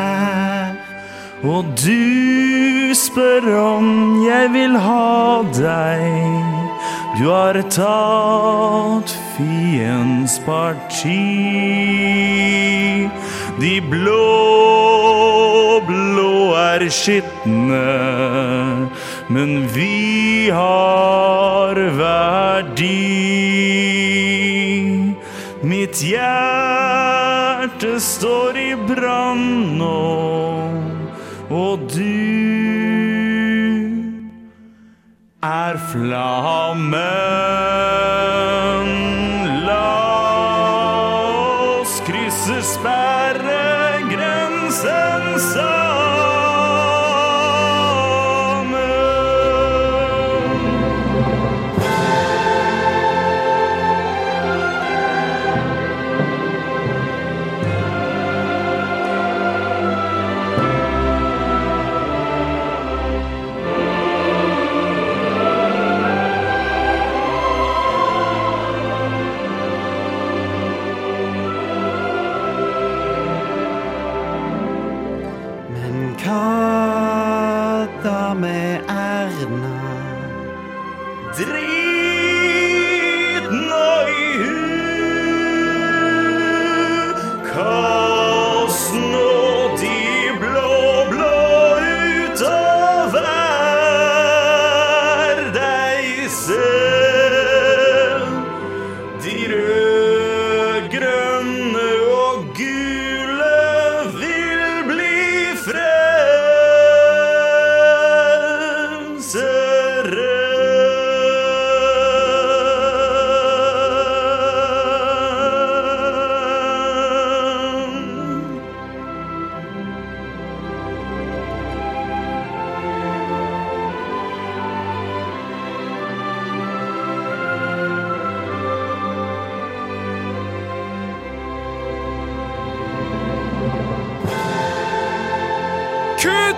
Og 1.43 1.67
du 1.83 2.95
spør 2.95 3.51
om 3.59 4.23
jeg 4.23 4.47
vil 4.55 4.79
ha 4.79 5.43
deg. 5.59 6.07
Du 7.19 7.27
har 7.33 7.59
tatt 7.67 9.11
fiendens 9.35 10.39
parti. 10.47 11.19
De 13.59 13.75
blå, 13.91 14.23
blå 15.85 16.55
er 16.55 16.87
skitne, 16.89 17.81
men 19.33 19.67
vi 19.67 20.49
har 20.49 21.75
verdi. 21.75 22.87
Mitt 25.61 26.01
hjerte 26.03 27.99
står 28.01 28.57
i 28.59 28.75
brann 28.75 29.77
nå, 29.79 30.03
og 31.49 31.87
du 31.95 32.17
er 35.41 35.77
flammen. 35.91 36.99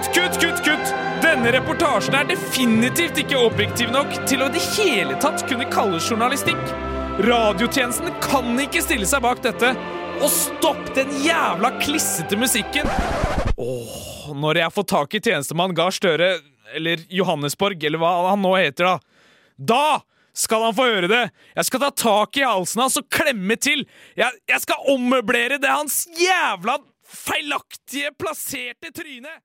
Kutt, 0.03 0.15
kutt, 0.15 0.41
kutt, 0.41 0.63
kutt! 0.65 0.89
Denne 1.23 1.51
reportasjen 1.55 2.15
er 2.17 2.25
definitivt 2.27 3.17
ikke 3.21 3.39
objektiv 3.39 3.91
nok 3.93 4.11
til 4.27 4.41
å 4.43 4.49
i 4.51 4.55
det 4.57 4.63
hele 4.75 5.15
tatt 5.23 5.45
kunne 5.47 5.67
kalles 5.71 6.09
journalistikk. 6.11 6.59
Radiotjenesten 7.23 8.11
kan 8.25 8.51
ikke 8.59 8.81
stille 8.83 9.07
seg 9.07 9.23
bak 9.23 9.39
dette. 9.45 9.71
Og 10.19 10.27
stopp 10.29 10.91
den 10.97 11.13
jævla 11.23 11.71
klissete 11.79 12.35
musikken! 12.39 12.89
Åh, 13.55 14.33
når 14.35 14.59
jeg 14.65 14.75
får 14.75 14.87
tak 14.91 15.15
i 15.15 15.21
tjenestemann 15.23 15.75
Gahr 15.77 15.95
Støre, 15.95 16.33
eller 16.75 17.05
Johannesborg, 17.13 17.79
eller 17.87 18.01
hva 18.01 18.11
han 18.31 18.43
nå 18.43 18.53
heter, 18.57 18.91
da. 18.91 19.23
Da 19.55 19.85
skal 20.35 20.67
han 20.67 20.75
få 20.75 20.89
høre 20.89 21.09
det! 21.11 21.23
Jeg 21.55 21.69
skal 21.69 21.85
ta 21.85 21.93
tak 22.03 22.41
i 22.41 22.43
halsen 22.43 22.83
hans 22.83 22.99
og 22.99 23.07
klemme 23.13 23.55
til! 23.55 23.85
Jeg, 24.19 24.43
jeg 24.51 24.65
skal 24.65 24.93
ommøblere 24.97 25.61
det 25.63 25.71
hans 25.71 26.03
jævla 26.19 26.81
feilaktige 27.07 28.11
plasserte 28.19 28.91
tryne! 28.91 29.37